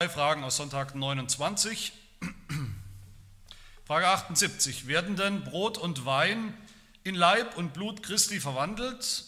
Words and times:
Drei 0.00 0.08
Fragen 0.08 0.44
aus 0.44 0.56
Sonntag 0.56 0.94
29. 0.94 1.92
Frage 3.84 4.06
78. 4.06 4.86
Werden 4.86 5.16
denn 5.16 5.42
Brot 5.42 5.76
und 5.76 6.06
Wein 6.06 6.56
in 7.02 7.16
Leib 7.16 7.56
und 7.56 7.74
Blut 7.74 8.04
Christi 8.04 8.38
verwandelt? 8.38 9.24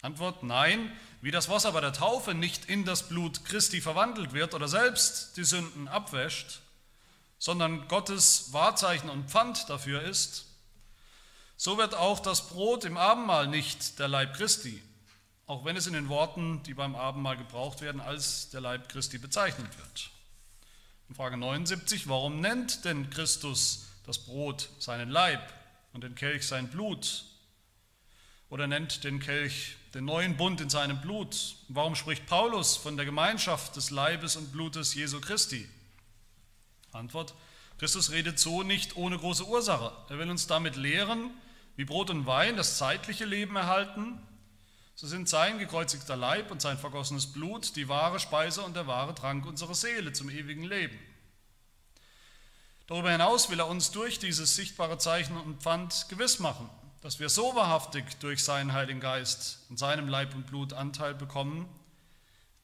Antwort 0.00 0.44
nein. 0.44 0.92
Wie 1.22 1.32
das 1.32 1.48
Wasser 1.48 1.72
bei 1.72 1.80
der 1.80 1.92
Taufe 1.92 2.34
nicht 2.34 2.66
in 2.66 2.84
das 2.84 3.08
Blut 3.08 3.44
Christi 3.46 3.80
verwandelt 3.80 4.32
wird 4.32 4.54
oder 4.54 4.68
selbst 4.68 5.36
die 5.38 5.44
Sünden 5.44 5.88
abwäscht, 5.88 6.60
sondern 7.40 7.88
Gottes 7.88 8.52
Wahrzeichen 8.52 9.10
und 9.10 9.28
Pfand 9.28 9.68
dafür 9.68 10.02
ist, 10.02 10.46
so 11.56 11.78
wird 11.78 11.96
auch 11.96 12.20
das 12.20 12.46
Brot 12.46 12.84
im 12.84 12.96
Abendmahl 12.96 13.48
nicht 13.48 13.98
der 13.98 14.06
Leib 14.06 14.36
Christi, 14.36 14.80
auch 15.46 15.64
wenn 15.64 15.76
es 15.76 15.86
in 15.86 15.92
den 15.92 16.08
Worten, 16.08 16.62
die 16.62 16.74
beim 16.74 16.96
Abendmahl 16.96 17.36
gebraucht 17.36 17.82
werden, 17.82 18.00
als 18.00 18.50
der 18.50 18.60
Leib 18.60 18.88
Christi 18.88 19.18
bezeichnet 19.18 19.76
wird. 19.78 20.10
In 21.08 21.14
Frage 21.14 21.36
79, 21.36 22.08
warum 22.08 22.40
nennt 22.40 22.84
denn 22.84 23.10
Christus 23.10 23.88
das 24.06 24.18
Brot 24.18 24.70
seinen 24.78 25.10
Leib 25.10 25.52
und 25.92 26.02
den 26.02 26.14
Kelch 26.14 26.46
sein 26.46 26.68
Blut? 26.68 27.24
Oder 28.48 28.66
nennt 28.66 29.04
den 29.04 29.20
Kelch 29.20 29.76
den 29.92 30.06
neuen 30.06 30.36
Bund 30.36 30.60
in 30.60 30.70
seinem 30.70 31.00
Blut? 31.00 31.56
Warum 31.68 31.94
spricht 31.94 32.26
Paulus 32.26 32.76
von 32.76 32.96
der 32.96 33.04
Gemeinschaft 33.04 33.76
des 33.76 33.90
Leibes 33.90 34.36
und 34.36 34.52
Blutes 34.52 34.94
Jesu 34.94 35.20
Christi? 35.20 35.68
Antwort, 36.92 37.34
Christus 37.78 38.12
redet 38.12 38.38
so 38.38 38.62
nicht 38.62 38.96
ohne 38.96 39.18
große 39.18 39.46
Ursache. 39.46 39.92
Er 40.08 40.18
will 40.18 40.30
uns 40.30 40.46
damit 40.46 40.76
lehren, 40.76 41.30
wie 41.76 41.84
Brot 41.84 42.08
und 42.08 42.26
Wein 42.26 42.56
das 42.56 42.78
zeitliche 42.78 43.24
Leben 43.24 43.56
erhalten 43.56 44.20
so 44.94 45.06
sind 45.06 45.28
sein 45.28 45.58
gekreuzigter 45.58 46.16
Leib 46.16 46.50
und 46.50 46.62
sein 46.62 46.78
vergossenes 46.78 47.32
Blut 47.32 47.74
die 47.76 47.88
wahre 47.88 48.20
Speise 48.20 48.62
und 48.62 48.76
der 48.76 48.86
wahre 48.86 49.14
Trank 49.14 49.44
unserer 49.44 49.74
Seele 49.74 50.12
zum 50.12 50.30
ewigen 50.30 50.64
Leben. 50.64 50.98
Darüber 52.86 53.10
hinaus 53.10 53.50
will 53.50 53.58
er 53.58 53.66
uns 53.66 53.90
durch 53.90 54.18
dieses 54.18 54.54
sichtbare 54.54 54.98
Zeichen 54.98 55.36
und 55.36 55.62
Pfand 55.62 56.06
gewiss 56.10 56.38
machen, 56.38 56.68
dass 57.00 57.18
wir 57.18 57.28
so 57.28 57.54
wahrhaftig 57.54 58.04
durch 58.20 58.44
seinen 58.44 58.72
Heiligen 58.72 59.00
Geist 59.00 59.58
in 59.70 59.76
seinem 59.76 60.06
Leib 60.06 60.34
und 60.34 60.46
Blut 60.46 60.74
Anteil 60.74 61.14
bekommen, 61.14 61.68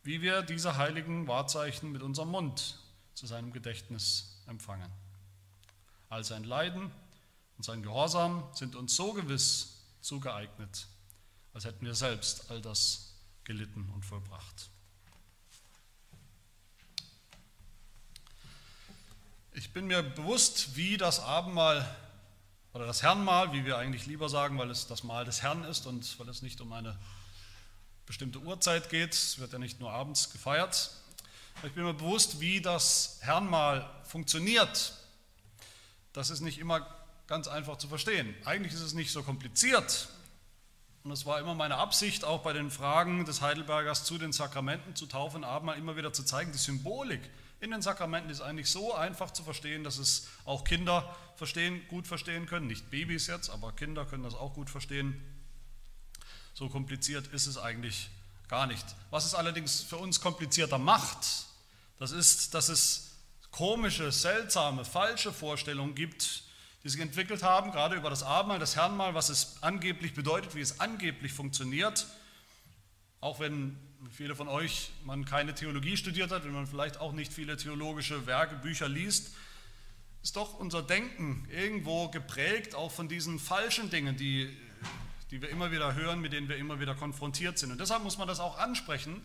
wie 0.02 0.22
wir 0.22 0.42
diese 0.42 0.76
heiligen 0.76 1.26
Wahrzeichen 1.26 1.90
mit 1.90 2.02
unserem 2.02 2.30
Mund 2.30 2.78
zu 3.14 3.26
seinem 3.26 3.52
Gedächtnis 3.52 4.40
empfangen. 4.46 4.90
All 6.10 6.22
sein 6.24 6.44
Leiden 6.44 6.90
und 7.56 7.64
sein 7.64 7.82
Gehorsam 7.82 8.44
sind 8.52 8.76
uns 8.76 8.96
so 8.96 9.12
gewiss 9.12 9.76
zugeeignet, 10.00 10.86
als 11.60 11.66
hätten 11.66 11.84
wir 11.84 11.94
selbst 11.94 12.50
all 12.50 12.62
das 12.62 13.12
gelitten 13.44 13.90
und 13.94 14.02
vollbracht. 14.02 14.70
Ich 19.52 19.70
bin 19.74 19.86
mir 19.86 20.02
bewusst, 20.02 20.74
wie 20.74 20.96
das 20.96 21.20
Abendmahl 21.20 21.86
oder 22.72 22.86
das 22.86 23.02
Herrnmahl, 23.02 23.52
wie 23.52 23.66
wir 23.66 23.76
eigentlich 23.76 24.06
lieber 24.06 24.30
sagen, 24.30 24.56
weil 24.56 24.70
es 24.70 24.86
das 24.86 25.04
Mahl 25.04 25.26
des 25.26 25.42
Herrn 25.42 25.64
ist 25.64 25.84
und 25.84 26.18
weil 26.18 26.30
es 26.30 26.40
nicht 26.40 26.62
um 26.62 26.72
eine 26.72 26.98
bestimmte 28.06 28.38
Uhrzeit 28.38 28.88
geht, 28.88 29.12
es 29.12 29.38
wird 29.38 29.52
ja 29.52 29.58
nicht 29.58 29.80
nur 29.80 29.92
abends 29.92 30.32
gefeiert. 30.32 30.92
Ich 31.62 31.72
bin 31.72 31.84
mir 31.84 31.92
bewusst, 31.92 32.40
wie 32.40 32.62
das 32.62 33.18
Herrnmahl 33.20 33.86
funktioniert. 34.04 34.94
Das 36.14 36.30
ist 36.30 36.40
nicht 36.40 36.58
immer 36.58 36.86
ganz 37.26 37.48
einfach 37.48 37.76
zu 37.76 37.86
verstehen. 37.86 38.34
Eigentlich 38.46 38.72
ist 38.72 38.80
es 38.80 38.94
nicht 38.94 39.12
so 39.12 39.22
kompliziert, 39.22 40.08
und 41.02 41.10
es 41.12 41.26
war 41.26 41.40
immer 41.40 41.54
meine 41.54 41.76
Absicht, 41.76 42.24
auch 42.24 42.42
bei 42.42 42.52
den 42.52 42.70
Fragen 42.70 43.24
des 43.24 43.40
Heidelbergers 43.40 44.04
zu 44.04 44.18
den 44.18 44.32
Sakramenten, 44.32 44.94
zu 44.94 45.06
Taufe 45.06 45.36
und 45.36 45.44
Abendmahl 45.44 45.78
immer 45.78 45.96
wieder 45.96 46.12
zu 46.12 46.24
zeigen, 46.24 46.52
die 46.52 46.58
Symbolik 46.58 47.20
in 47.60 47.70
den 47.70 47.82
Sakramenten 47.82 48.30
ist 48.30 48.40
eigentlich 48.40 48.70
so 48.70 48.94
einfach 48.94 49.30
zu 49.32 49.42
verstehen, 49.42 49.84
dass 49.84 49.98
es 49.98 50.28
auch 50.46 50.64
Kinder 50.64 51.14
verstehen, 51.36 51.86
gut 51.88 52.06
verstehen 52.06 52.46
können. 52.46 52.66
Nicht 52.66 52.90
Babys 52.90 53.26
jetzt, 53.26 53.50
aber 53.50 53.72
Kinder 53.72 54.06
können 54.06 54.22
das 54.22 54.34
auch 54.34 54.54
gut 54.54 54.70
verstehen. 54.70 55.20
So 56.54 56.68
kompliziert 56.70 57.26
ist 57.28 57.46
es 57.46 57.58
eigentlich 57.58 58.10
gar 58.48 58.66
nicht. 58.66 58.84
Was 59.10 59.26
es 59.26 59.34
allerdings 59.34 59.82
für 59.82 59.98
uns 59.98 60.20
komplizierter 60.20 60.78
macht, 60.78 61.18
das 61.98 62.12
ist, 62.12 62.54
dass 62.54 62.70
es 62.70 63.18
komische, 63.50 64.10
seltsame, 64.10 64.86
falsche 64.86 65.32
Vorstellungen 65.32 65.94
gibt, 65.94 66.44
die 66.82 66.88
sich 66.88 67.00
entwickelt 67.00 67.42
haben, 67.42 67.72
gerade 67.72 67.96
über 67.96 68.10
das 68.10 68.22
Abendmahl, 68.22 68.58
das 68.58 68.76
Herrnmahl, 68.76 69.14
was 69.14 69.28
es 69.28 69.62
angeblich 69.62 70.14
bedeutet, 70.14 70.54
wie 70.54 70.60
es 70.60 70.80
angeblich 70.80 71.32
funktioniert. 71.32 72.06
Auch 73.20 73.38
wenn 73.38 73.78
viele 74.10 74.34
von 74.34 74.48
euch 74.48 74.90
man 75.04 75.26
keine 75.26 75.54
Theologie 75.54 75.96
studiert 75.96 76.30
hat, 76.30 76.44
wenn 76.44 76.52
man 76.52 76.66
vielleicht 76.66 76.98
auch 76.98 77.12
nicht 77.12 77.32
viele 77.32 77.56
theologische 77.56 78.26
Werke, 78.26 78.56
Bücher 78.56 78.88
liest, 78.88 79.34
ist 80.22 80.36
doch 80.36 80.58
unser 80.58 80.82
Denken 80.82 81.46
irgendwo 81.50 82.08
geprägt 82.08 82.74
auch 82.74 82.90
von 82.90 83.08
diesen 83.08 83.38
falschen 83.38 83.90
Dingen, 83.90 84.16
die, 84.16 84.54
die 85.30 85.42
wir 85.42 85.48
immer 85.50 85.70
wieder 85.70 85.94
hören, 85.94 86.20
mit 86.20 86.32
denen 86.32 86.48
wir 86.48 86.56
immer 86.56 86.80
wieder 86.80 86.94
konfrontiert 86.94 87.58
sind. 87.58 87.72
Und 87.72 87.80
deshalb 87.80 88.02
muss 88.02 88.18
man 88.18 88.28
das 88.28 88.40
auch 88.40 88.58
ansprechen. 88.58 89.22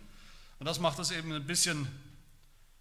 Und 0.59 0.66
das 0.66 0.79
macht 0.79 0.99
es 0.99 1.11
eben 1.11 1.31
ein 1.33 1.45
bisschen 1.45 1.87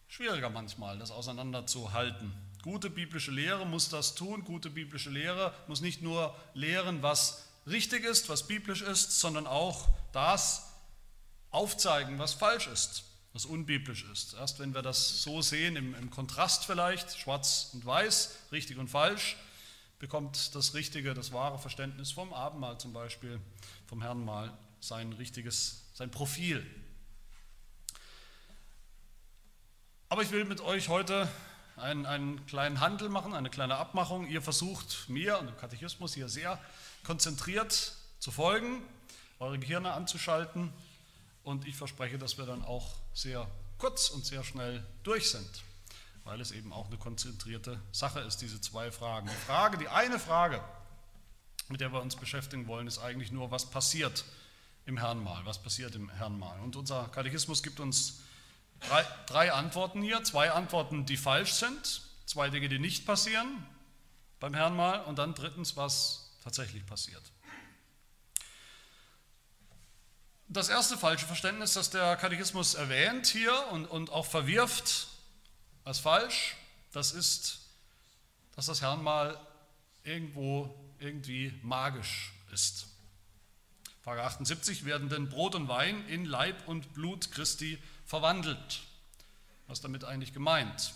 schwieriger 0.07 0.51
manchmal, 0.51 0.99
das 0.99 1.11
auseinanderzuhalten. 1.11 2.33
Gute 2.65 2.89
biblische 2.89 3.31
Lehre 3.31 3.67
muss 3.67 3.91
das 3.91 4.15
tun. 4.15 4.43
Gute 4.43 4.71
biblische 4.71 5.11
Lehre 5.11 5.55
muss 5.67 5.83
nicht 5.83 6.01
nur 6.01 6.35
lehren, 6.55 7.03
was 7.03 7.45
richtig 7.67 8.05
ist, 8.05 8.31
was 8.31 8.47
biblisch 8.47 8.81
ist, 8.81 9.21
sondern 9.21 9.47
auch 9.47 9.87
das 10.13 10.73
aufzeigen, 11.51 12.19
was 12.19 12.33
falsch 12.33 12.67
ist, 12.69 13.05
was 13.35 13.45
unbiblisch 13.45 14.07
ist. 14.11 14.33
Erst 14.33 14.61
wenn 14.61 14.73
wir 14.73 14.81
das 14.81 15.21
so 15.21 15.43
sehen, 15.43 15.77
im, 15.77 15.95
im 15.95 16.09
Kontrast 16.11 16.65
vielleicht, 16.65 17.19
schwarz 17.19 17.69
und 17.75 17.85
weiß, 17.85 18.35
richtig 18.51 18.79
und 18.79 18.89
falsch, 18.89 19.37
bekommt 19.99 20.55
das 20.55 20.73
richtige, 20.73 21.13
das 21.13 21.33
wahre 21.35 21.59
Verständnis 21.59 22.13
vom 22.13 22.33
Abendmahl 22.33 22.79
zum 22.79 22.95
Beispiel, 22.95 23.43
vom 23.87 24.01
Herrnmahl, 24.01 24.57
sein 24.81 25.13
richtiges, 25.13 25.83
sein 25.93 26.11
Profil. 26.11 26.65
Aber 30.09 30.23
ich 30.23 30.31
will 30.31 30.47
mit 30.47 30.63
euch 30.63 30.89
heute 30.89 31.29
einen, 31.77 32.07
einen 32.07 32.47
kleinen 32.47 32.81
Handel 32.81 33.09
machen, 33.09 33.35
eine 33.35 33.51
kleine 33.51 33.77
Abmachung. 33.77 34.27
Ihr 34.27 34.43
versucht 34.43 35.09
mir 35.09 35.39
und 35.39 35.47
dem 35.47 35.57
Katechismus 35.57 36.15
hier 36.15 36.29
sehr 36.29 36.59
konzentriert 37.05 37.95
zu 38.19 38.31
folgen, 38.31 38.83
eure 39.39 39.59
Gehirne 39.59 39.93
anzuschalten 39.93 40.73
und 41.43 41.67
ich 41.67 41.77
verspreche, 41.77 42.19
dass 42.19 42.39
wir 42.39 42.47
dann 42.47 42.65
auch 42.65 42.97
sehr 43.13 43.47
kurz 43.79 44.09
und 44.09 44.25
sehr 44.25 44.45
schnell 44.45 44.85
durch 45.03 45.31
sind, 45.31 45.63
weil 46.25 46.41
es 46.41 46.53
eben 46.53 46.73
auch 46.73 46.87
eine 46.87 46.97
konzentrierte 46.97 47.81
Sache 47.93 48.21
ist, 48.21 48.39
diese 48.39 48.61
zwei 48.61 48.91
Fragen. 48.91 49.29
Die 49.29 49.47
Frage, 49.47 49.77
die 49.77 49.89
eine 49.89 50.19
Frage, 50.19 50.63
mit 51.69 51.81
der 51.81 51.93
wir 51.93 52.01
uns 52.01 52.17
beschäftigen 52.17 52.67
wollen, 52.67 52.87
ist 52.87 52.99
eigentlich 52.99 53.33
nur, 53.33 53.51
was 53.51 53.71
passiert 53.71 54.25
im 54.87 54.97
Herrnmal, 54.97 55.45
was 55.45 55.63
passiert 55.63 55.95
im 55.95 56.09
Herrnmal. 56.09 56.61
Und 56.61 56.77
unser 56.77 57.09
Katechismus 57.09 57.63
gibt 57.63 57.81
uns 57.81 58.21
Drei, 58.81 59.05
drei 59.27 59.53
Antworten 59.53 60.03
hier, 60.03 60.23
zwei 60.25 60.51
Antworten, 60.51 61.07
die 61.07 61.17
falsch 61.17 61.53
sind, 61.53 62.03
zwei 62.27 62.51
Dinge, 62.51 62.69
die 62.69 62.79
nicht 62.79 63.07
passieren 63.07 63.67
beim 64.41 64.53
Herrn 64.53 64.77
mal 64.77 65.01
und 65.05 65.19
dann 65.19 65.35
drittens, 65.35 65.77
was 65.77 66.31
tatsächlich 66.43 66.85
passiert. 66.85 67.23
Das 70.49 70.69
erste 70.69 70.99
falsche 70.99 71.27
Verständnis, 71.27 71.73
das 71.73 71.91
der 71.91 72.17
Katechismus 72.17 72.75
erwähnt 72.75 73.27
hier 73.27 73.55
und, 73.73 73.87
und 73.87 74.11
auch 74.11 74.27
verwirft 74.27 75.09
als 75.85 75.99
falsch, 75.99 76.57
das 76.93 77.13
ist, 77.13 77.61
dass 78.55 78.67
das 78.67 78.83
Herrnmal 78.83 79.41
irgendwo 80.03 80.75
irgendwie 80.99 81.59
magisch 81.63 82.33
ist. 82.53 82.87
Frage 84.03 84.23
78, 84.23 84.85
werden 84.85 85.09
denn 85.09 85.31
Brot 85.31 85.55
und 85.55 85.69
Wein 85.69 86.07
in 86.09 86.27
Leib 86.27 86.69
und 86.69 86.93
Blut 86.93 87.31
Christi 87.33 87.83
verwandelt. 88.15 88.83
Was 89.67 89.81
damit 89.81 90.05
eigentlich 90.05 90.33
gemeint? 90.33 90.95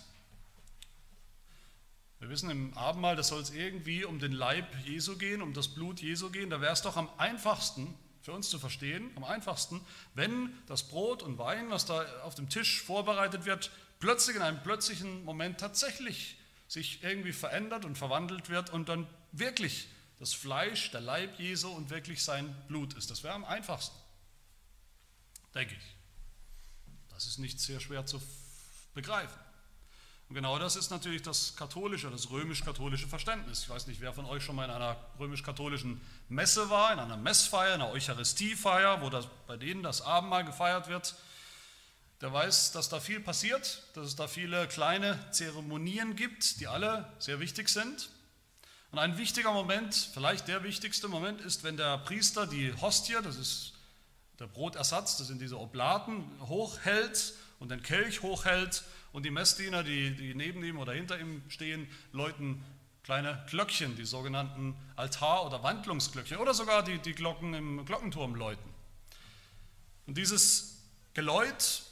Wir 2.21 2.29
wissen 2.29 2.49
im 2.49 2.79
Abendmahl, 2.79 3.17
das 3.17 3.27
soll 3.27 3.43
es 3.43 3.51
irgendwie 3.51 4.05
um 4.05 4.21
den 4.21 4.31
Leib 4.31 4.73
Jesu 4.87 5.19
gehen, 5.19 5.43
um 5.43 5.53
das 5.53 5.67
Blut 5.67 6.01
Jesu 6.01 6.31
gehen. 6.31 6.49
Da 6.49 6.61
wäre 6.61 6.73
es 6.73 6.83
doch 6.83 6.97
am 6.97 7.11
einfachsten 7.19 7.93
für 8.23 8.31
uns 8.33 8.51
zu 8.51 8.61
verstehen, 8.61 9.11
am 9.17 9.25
einfachsten, 9.25 9.81
wenn 10.15 10.53
das 10.67 10.85
Brot 10.85 11.25
und 11.25 11.39
Wein, 11.39 11.71
was 11.71 11.87
da 11.87 12.05
auf 12.23 12.37
dem 12.37 12.49
Tisch 12.49 12.83
vorbereitet 12.83 13.47
wird, 13.47 13.73
plötzlich 13.99 14.37
in 14.37 14.43
einem 14.43 14.63
plötzlichen 14.63 15.25
Moment 15.25 15.59
tatsächlich 15.59 16.37
sich 16.69 17.03
irgendwie 17.03 17.33
verändert 17.33 17.85
und 17.85 17.99
verwandelt 17.99 18.49
wird 18.49 18.71
und 18.71 18.89
dann 18.89 19.09
wirklich 19.33 19.89
das 20.21 20.35
Fleisch, 20.35 20.93
der 20.93 21.01
Leib 21.01 21.41
Jesu 21.41 21.69
und 21.69 21.91
wirklich 21.91 22.23
sein 22.23 22.55
Blut 22.69 22.95
ist. 22.95 23.11
Das 23.11 23.25
wäre 23.25 23.35
am 23.35 23.45
einfachsten, 23.45 23.97
denke 25.53 25.75
ich. 25.75 25.98
Das 27.19 27.27
ist 27.27 27.39
nicht 27.39 27.59
sehr 27.59 27.81
schwer 27.81 28.07
zu 28.07 28.23
begreifen. 28.95 29.41
Und 30.29 30.37
genau 30.37 30.57
das 30.57 30.77
ist 30.77 30.91
natürlich 30.91 31.21
das 31.21 31.57
katholische, 31.57 32.09
das 32.11 32.31
römisch-katholische 32.31 33.09
Verständnis. 33.09 33.63
Ich 33.65 33.69
weiß 33.69 33.89
nicht, 33.89 34.01
wer 34.01 34.13
von 34.13 34.25
euch 34.25 34.45
schon 34.45 34.55
mal 34.55 34.67
in 34.67 34.71
einer 34.71 34.97
römisch-katholischen 35.19 36.01
Messe 36.29 36.71
war, 36.71 36.93
in 36.93 37.01
einer 37.01 37.17
Messfeier, 37.17 37.75
in 37.75 37.83
einer 37.83 37.91
Eucharistiefeier, 37.91 39.01
wo 39.03 39.11
das, 39.11 39.27
bei 39.49 39.57
denen 39.57 39.83
das 39.83 40.01
Abendmahl 40.01 40.45
gefeiert 40.45 40.87
wird. 40.87 41.17
der 42.21 42.33
weiß, 42.33 42.71
dass 42.71 42.89
da 42.89 43.01
viel 43.01 43.19
passiert, 43.19 43.83
dass 43.95 44.07
es 44.07 44.15
da 44.15 44.29
viele 44.29 44.69
kleine 44.69 45.19
Zeremonien 45.33 46.15
gibt, 46.15 46.61
die 46.61 46.69
alle 46.69 47.13
sehr 47.19 47.41
wichtig 47.41 47.69
sind. 47.69 48.11
Und 48.93 49.01
ein 49.01 49.19
wichtiger 49.19 49.51
Moment, 49.51 50.09
vielleicht 50.15 50.47
der 50.47 50.63
wichtigste 50.63 51.09
Moment, 51.09 51.41
ist, 51.41 51.65
wenn 51.65 51.77
der 51.77 51.99
Priester 51.99 52.47
die 52.47 52.73
Hostie, 52.81 53.17
das 53.25 53.35
ist 53.39 53.73
der 54.39 54.47
Brotersatz, 54.47 55.17
das 55.17 55.27
sind 55.27 55.41
diese 55.41 55.59
Oblaten, 55.59 56.25
hochhält 56.49 57.35
und 57.59 57.71
den 57.71 57.83
Kelch 57.83 58.23
hochhält 58.23 58.85
und 59.13 59.25
die 59.25 59.31
Messdiener, 59.31 59.83
die, 59.83 60.15
die 60.15 60.35
neben 60.35 60.63
ihm 60.63 60.79
oder 60.79 60.93
hinter 60.93 61.19
ihm 61.19 61.43
stehen, 61.49 61.89
läuten 62.13 62.65
kleine 63.03 63.45
Glöckchen, 63.49 63.97
die 63.97 64.05
sogenannten 64.05 64.77
Altar- 64.95 65.47
oder 65.47 65.63
Wandlungsglöckchen 65.63 66.37
oder 66.37 66.55
sogar 66.55 66.85
die, 66.85 66.99
die 66.99 67.15
Glocken 67.15 67.55
im 67.55 67.85
Glockenturm 67.85 68.35
läuten. 68.35 68.69
Und 70.07 70.17
dieses 70.19 70.83
Geläut 71.15 71.83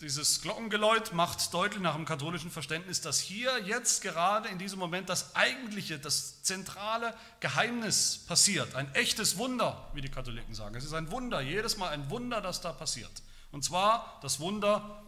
dieses 0.00 0.40
Glockengeläut 0.40 1.12
macht 1.12 1.52
deutlich 1.52 1.82
nach 1.82 1.94
dem 1.94 2.06
katholischen 2.06 2.50
Verständnis, 2.50 3.02
dass 3.02 3.20
hier 3.20 3.58
jetzt 3.66 4.02
gerade 4.02 4.48
in 4.48 4.58
diesem 4.58 4.78
Moment 4.78 5.10
das 5.10 5.36
eigentliche, 5.36 5.98
das 5.98 6.42
zentrale 6.42 7.14
Geheimnis 7.40 8.24
passiert. 8.26 8.74
Ein 8.74 8.94
echtes 8.94 9.36
Wunder, 9.36 9.90
wie 9.92 10.00
die 10.00 10.08
Katholiken 10.08 10.54
sagen. 10.54 10.74
Es 10.74 10.84
ist 10.84 10.94
ein 10.94 11.10
Wunder, 11.10 11.42
jedes 11.42 11.76
Mal 11.76 11.90
ein 11.90 12.08
Wunder, 12.08 12.40
das 12.40 12.62
da 12.62 12.72
passiert. 12.72 13.10
Und 13.52 13.62
zwar 13.62 14.18
das 14.22 14.40
Wunder 14.40 15.02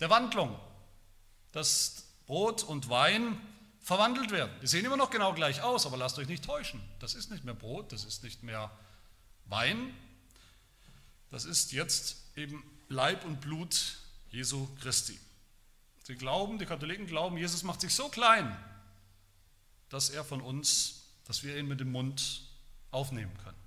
der 0.00 0.08
Wandlung, 0.08 0.58
dass 1.52 2.06
Brot 2.26 2.62
und 2.62 2.88
Wein 2.88 3.38
verwandelt 3.82 4.30
werden. 4.30 4.52
Die 4.62 4.66
sehen 4.66 4.86
immer 4.86 4.96
noch 4.96 5.10
genau 5.10 5.34
gleich 5.34 5.62
aus, 5.62 5.84
aber 5.84 5.98
lasst 5.98 6.18
euch 6.18 6.28
nicht 6.28 6.44
täuschen. 6.44 6.80
Das 6.98 7.14
ist 7.14 7.30
nicht 7.30 7.44
mehr 7.44 7.54
Brot, 7.54 7.92
das 7.92 8.04
ist 8.04 8.22
nicht 8.22 8.42
mehr 8.42 8.70
Wein. 9.46 9.94
Das 11.30 11.44
ist 11.44 11.72
jetzt 11.72 12.16
eben 12.36 12.64
Leib 12.88 13.24
und 13.24 13.42
Blut 13.42 13.99
Jesu 14.30 14.68
Christi. 14.80 15.18
Sie 16.04 16.14
glauben, 16.16 16.58
die 16.58 16.66
Katholiken 16.66 17.06
glauben, 17.06 17.36
Jesus 17.36 17.62
macht 17.62 17.80
sich 17.80 17.94
so 17.94 18.08
klein, 18.08 18.56
dass 19.88 20.10
er 20.10 20.24
von 20.24 20.40
uns, 20.40 21.02
dass 21.26 21.42
wir 21.42 21.56
ihn 21.56 21.68
mit 21.68 21.80
dem 21.80 21.92
Mund 21.92 22.42
aufnehmen 22.90 23.36
können. 23.44 23.58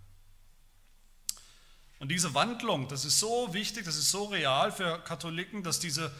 Und 2.00 2.10
diese 2.10 2.33
Wandlung, 2.33 2.88
das 2.89 3.06
ist 3.06 3.19
so 3.19 3.54
wichtig, 3.54 3.86
das 3.86 3.95
ist 3.95 4.12
so 4.12 4.25
real 4.25 4.71
für 4.71 5.00
Katholiken, 5.00 5.63
dass 5.63 5.80
diese 5.80 6.12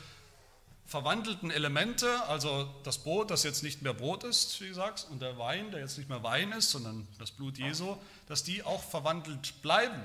verwandelten 0.85 1.51
Elemente, 1.51 2.23
also 2.27 2.73
das 2.83 2.99
Brot, 2.99 3.31
das 3.31 3.43
jetzt 3.43 3.63
nicht 3.63 3.81
mehr 3.81 3.93
Brot 3.93 4.23
ist, 4.23 4.61
wie 4.61 4.67
gesagt, 4.67 5.07
und 5.09 5.21
der 5.21 5.37
Wein, 5.37 5.71
der 5.71 5.79
jetzt 5.81 5.97
nicht 5.97 6.09
mehr 6.09 6.23
Wein 6.23 6.51
ist, 6.51 6.71
sondern 6.71 7.07
das 7.19 7.31
Blut 7.31 7.57
Jesu, 7.57 7.97
dass 8.27 8.43
die 8.43 8.63
auch 8.63 8.83
verwandelt 8.83 9.61
bleiben 9.61 10.01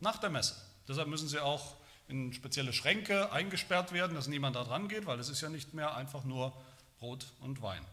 nach 0.00 0.18
der 0.18 0.30
Messe. 0.30 0.54
Deshalb 0.88 1.08
müssen 1.08 1.28
sie 1.28 1.38
auch 1.38 1.76
in 2.12 2.32
spezielle 2.34 2.74
Schränke 2.74 3.32
eingesperrt 3.32 3.92
werden, 3.92 4.14
dass 4.14 4.26
niemand 4.26 4.54
da 4.54 4.64
dran 4.64 4.86
geht, 4.88 5.06
weil 5.06 5.18
es 5.18 5.30
ist 5.30 5.40
ja 5.40 5.48
nicht 5.48 5.72
mehr 5.72 5.96
einfach 5.96 6.24
nur 6.24 6.52
Brot 6.98 7.26
und 7.40 7.62
Wein. 7.62 7.84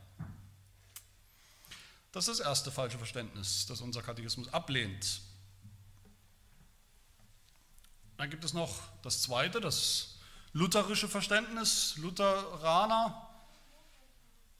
Das 2.12 2.27
ist 2.27 2.39
das 2.39 2.45
erste 2.45 2.69
falsche 2.69 2.98
Verständnis, 2.98 3.66
das 3.68 3.80
unser 3.80 4.01
Katechismus 4.01 4.51
ablehnt. 4.51 5.21
Dann 8.18 8.30
gibt 8.30 8.44
es 8.44 8.54
noch 8.54 8.81
das 9.04 9.21
zweite, 9.21 9.62
das 9.62 10.18
lutherische 10.51 11.07
Verständnis, 11.07 11.95
Lutheraner, 11.95 13.25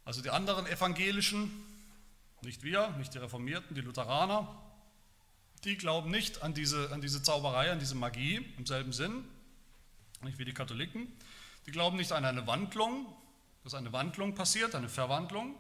also 0.06 0.22
die 0.22 0.30
anderen 0.30 0.68
evangelischen, 0.68 1.52
nicht 2.42 2.64
wir, 2.64 2.92
nicht 2.92 3.14
die 3.14 3.18
Reformierten, 3.18 3.76
die 3.76 3.82
Lutheraner, 3.82 4.48
die 5.66 5.76
glauben 5.76 6.12
nicht 6.12 6.44
an 6.44 6.54
diese, 6.54 6.94
an 6.94 7.02
diese 7.02 7.22
Zauberei, 7.22 7.72
an 7.72 7.80
diese 7.80 7.96
Magie 7.96 8.38
im 8.58 8.66
selben 8.66 8.94
Sinn, 8.94 9.26
nicht 10.24 10.39
wie 10.39 10.45
die 10.45 10.54
Katholiken. 10.54 11.07
Die 11.66 11.71
glauben 11.71 11.98
nicht 11.98 12.12
an 12.12 12.25
eine 12.25 12.48
Wandlung, 12.48 13.06
dass 13.63 13.74
eine 13.74 13.94
Wandlung 13.94 14.36
passiert, 14.36 14.75
eine 14.75 14.89
Verwandlung. 14.89 15.56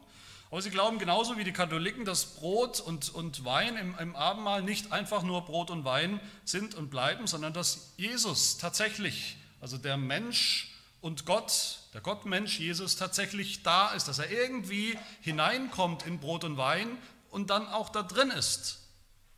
Aber 0.51 0.61
sie 0.61 0.71
glauben 0.71 0.97
genauso 0.97 1.37
wie 1.37 1.43
die 1.43 1.53
Katholiken, 1.53 2.05
dass 2.05 2.33
Brot 2.35 2.79
und, 2.79 3.13
und 3.13 3.45
Wein 3.45 3.77
im, 3.77 3.97
im 3.99 4.15
Abendmahl 4.15 4.63
nicht 4.63 4.91
einfach 4.91 5.21
nur 5.21 5.45
Brot 5.45 5.69
und 5.69 5.85
Wein 5.85 6.19
sind 6.43 6.73
und 6.73 6.89
bleiben, 6.89 7.27
sondern 7.27 7.53
dass 7.53 7.93
Jesus 7.97 8.57
tatsächlich, 8.57 9.37
also 9.61 9.77
der 9.77 9.97
Mensch 9.97 10.73
und 11.01 11.25
Gott, 11.25 11.79
der 11.93 12.01
Gottmensch 12.01 12.59
Jesus 12.59 12.95
tatsächlich 12.95 13.61
da 13.61 13.91
ist, 13.91 14.07
dass 14.07 14.19
er 14.19 14.31
irgendwie 14.31 14.97
hineinkommt 15.21 16.05
in 16.07 16.19
Brot 16.19 16.43
und 16.43 16.57
Wein 16.57 16.97
und 17.29 17.51
dann 17.51 17.67
auch 17.67 17.89
da 17.89 18.01
drin 18.01 18.31
ist. 18.31 18.79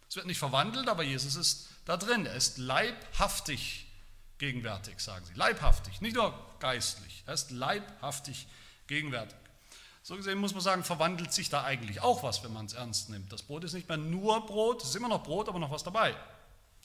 Es 0.07 0.15
wird 0.15 0.27
nicht 0.27 0.39
verwandelt, 0.39 0.88
aber 0.88 1.03
Jesus 1.03 1.35
ist 1.35 1.69
da 1.85 1.97
drin. 1.97 2.25
Er 2.25 2.35
ist 2.35 2.57
leibhaftig 2.57 3.90
gegenwärtig, 4.41 4.99
sagen 4.99 5.23
sie. 5.25 5.33
Leibhaftig, 5.35 6.01
nicht 6.01 6.15
nur 6.15 6.33
geistlich, 6.59 7.23
er 7.27 7.35
ist 7.35 7.51
leibhaftig 7.51 8.47
gegenwärtig. 8.88 9.38
So 10.03 10.15
gesehen 10.15 10.39
muss 10.39 10.53
man 10.53 10.63
sagen, 10.63 10.83
verwandelt 10.83 11.31
sich 11.31 11.49
da 11.49 11.63
eigentlich 11.63 12.01
auch 12.01 12.23
was, 12.23 12.43
wenn 12.43 12.51
man 12.51 12.65
es 12.65 12.73
ernst 12.73 13.11
nimmt. 13.11 13.31
Das 13.31 13.43
Brot 13.43 13.63
ist 13.63 13.73
nicht 13.73 13.88
mehr 13.88 13.97
nur 13.97 14.45
Brot, 14.47 14.81
es 14.81 14.89
ist 14.89 14.95
immer 14.95 15.09
noch 15.09 15.23
Brot, 15.23 15.47
aber 15.47 15.59
noch 15.59 15.69
was 15.69 15.83
dabei. 15.83 16.15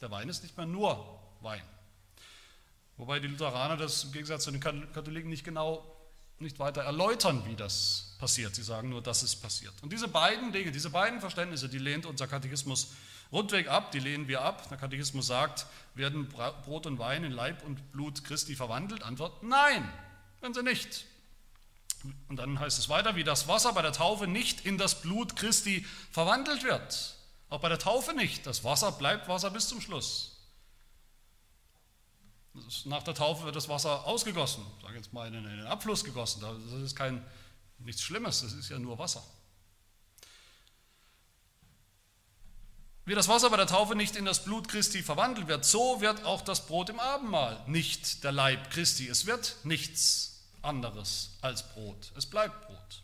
Der 0.03 0.11
Wein 0.11 0.29
ist 0.29 0.43
nicht 0.43 0.57
mehr 0.59 0.67
nur 0.67 1.19
Wein. 1.41 1.63
Wobei 2.99 3.21
die 3.21 3.27
Lutheraner 3.27 3.79
das 3.79 4.05
im 4.05 4.13
Gegensatz 4.13 4.45
zu 4.45 4.51
den 4.51 4.61
Katholiken 4.61 5.31
nicht 5.31 5.45
genau, 5.45 5.83
nicht 6.39 6.59
weiter 6.59 6.83
erläutern, 6.83 7.43
wie 7.47 7.57
das 7.57 8.17
passiert. 8.19 8.55
Sie 8.55 8.63
sagen 8.63 8.91
nur, 8.91 9.03
dass 9.03 9.23
es 9.23 9.35
passiert. 9.35 9.73
Und 9.83 9.95
diese 9.95 10.09
beiden 10.09 10.53
Dinge, 10.53 10.73
diese 10.73 10.91
beiden 10.91 11.21
Verständnisse, 11.21 11.71
die 11.71 11.79
lehnt 11.79 12.05
unser 12.05 12.27
Katechismus 12.27 12.93
Rundweg 13.33 13.69
ab, 13.69 13.93
die 13.93 13.99
lehnen 13.99 14.29
wir 14.29 14.43
ab. 14.43 14.69
Der 14.69 14.79
Katechismus 14.79 15.27
sagt, 15.27 15.67
werden 15.95 16.29
Brot 16.29 16.87
und 16.87 16.99
Wein 16.99 17.25
in 17.25 17.33
Leib 17.33 17.65
und 17.65 17.93
Blut 17.93 18.25
Christi 18.25 18.55
verwandelt? 18.55 19.03
Antwort, 19.03 19.43
nein, 19.43 19.91
werden 20.41 20.55
sie 20.55 20.63
nicht. 20.63 21.07
Und 22.29 22.37
dann 22.37 22.61
heißt 22.61 22.79
es 22.79 22.89
weiter, 22.89 23.17
wie 23.17 23.25
das 23.25 23.49
Wasser 23.49 23.73
bei 23.73 23.83
der 23.83 23.93
Taufe 23.93 24.27
nicht 24.27 24.65
in 24.65 24.79
das 24.79 25.01
Blut 25.01 25.37
Christi 25.37 25.85
verwandelt 26.13 26.63
wird. 26.63 27.17
Auch 27.49 27.61
bei 27.61 27.69
der 27.69 27.79
Taufe 27.79 28.13
nicht. 28.13 28.47
Das 28.47 28.65
Wasser 28.65 28.93
bleibt 28.93 29.29
Wasser 29.29 29.51
bis 29.51 29.69
zum 29.69 29.81
Schluss. 29.81 30.33
Nach 32.85 33.03
der 33.03 33.15
Taufe 33.15 33.45
wird 33.45 33.57
das 33.57 33.69
Wasser 33.69 34.07
ausgegossen, 34.07 34.65
sage 34.83 34.97
jetzt 34.97 35.13
mal 35.13 35.33
in 35.33 35.45
den 35.45 35.67
Abfluss 35.67 36.05
gegossen. 36.05 36.41
Das 36.41 36.81
ist 36.81 36.97
kein, 36.97 37.25
nichts 37.79 38.01
Schlimmes, 38.01 38.41
das 38.41 38.53
ist 38.53 38.71
ja 38.71 38.79
nur 38.79 38.99
Wasser. 38.99 39.23
Wie 43.07 43.15
das 43.15 43.29
Wasser 43.29 43.51
bei 43.51 43.57
der 43.57 43.69
Taufe 43.69 43.95
nicht 43.95 44.17
in 44.17 44.25
das 44.25 44.43
Blut 44.43 44.67
Christi 44.67 45.01
verwandelt 45.01 45.47
wird, 45.47 45.65
so 45.65 46.01
wird 46.01 46.25
auch 46.25 46.43
das 46.43 46.67
Brot 46.67 46.91
im 46.91 46.99
Abendmahl 46.99 47.63
nicht 47.69 48.25
der 48.25 48.33
Leib 48.33 48.69
Christi. 48.73 49.07
Es 49.07 49.27
wird 49.27 49.55
nichts 49.63 50.43
anderes 50.61 51.31
als 51.41 51.63
Brot. 51.73 52.11
Es 52.17 52.27
bleibt 52.27 52.67
Brot. 52.67 53.03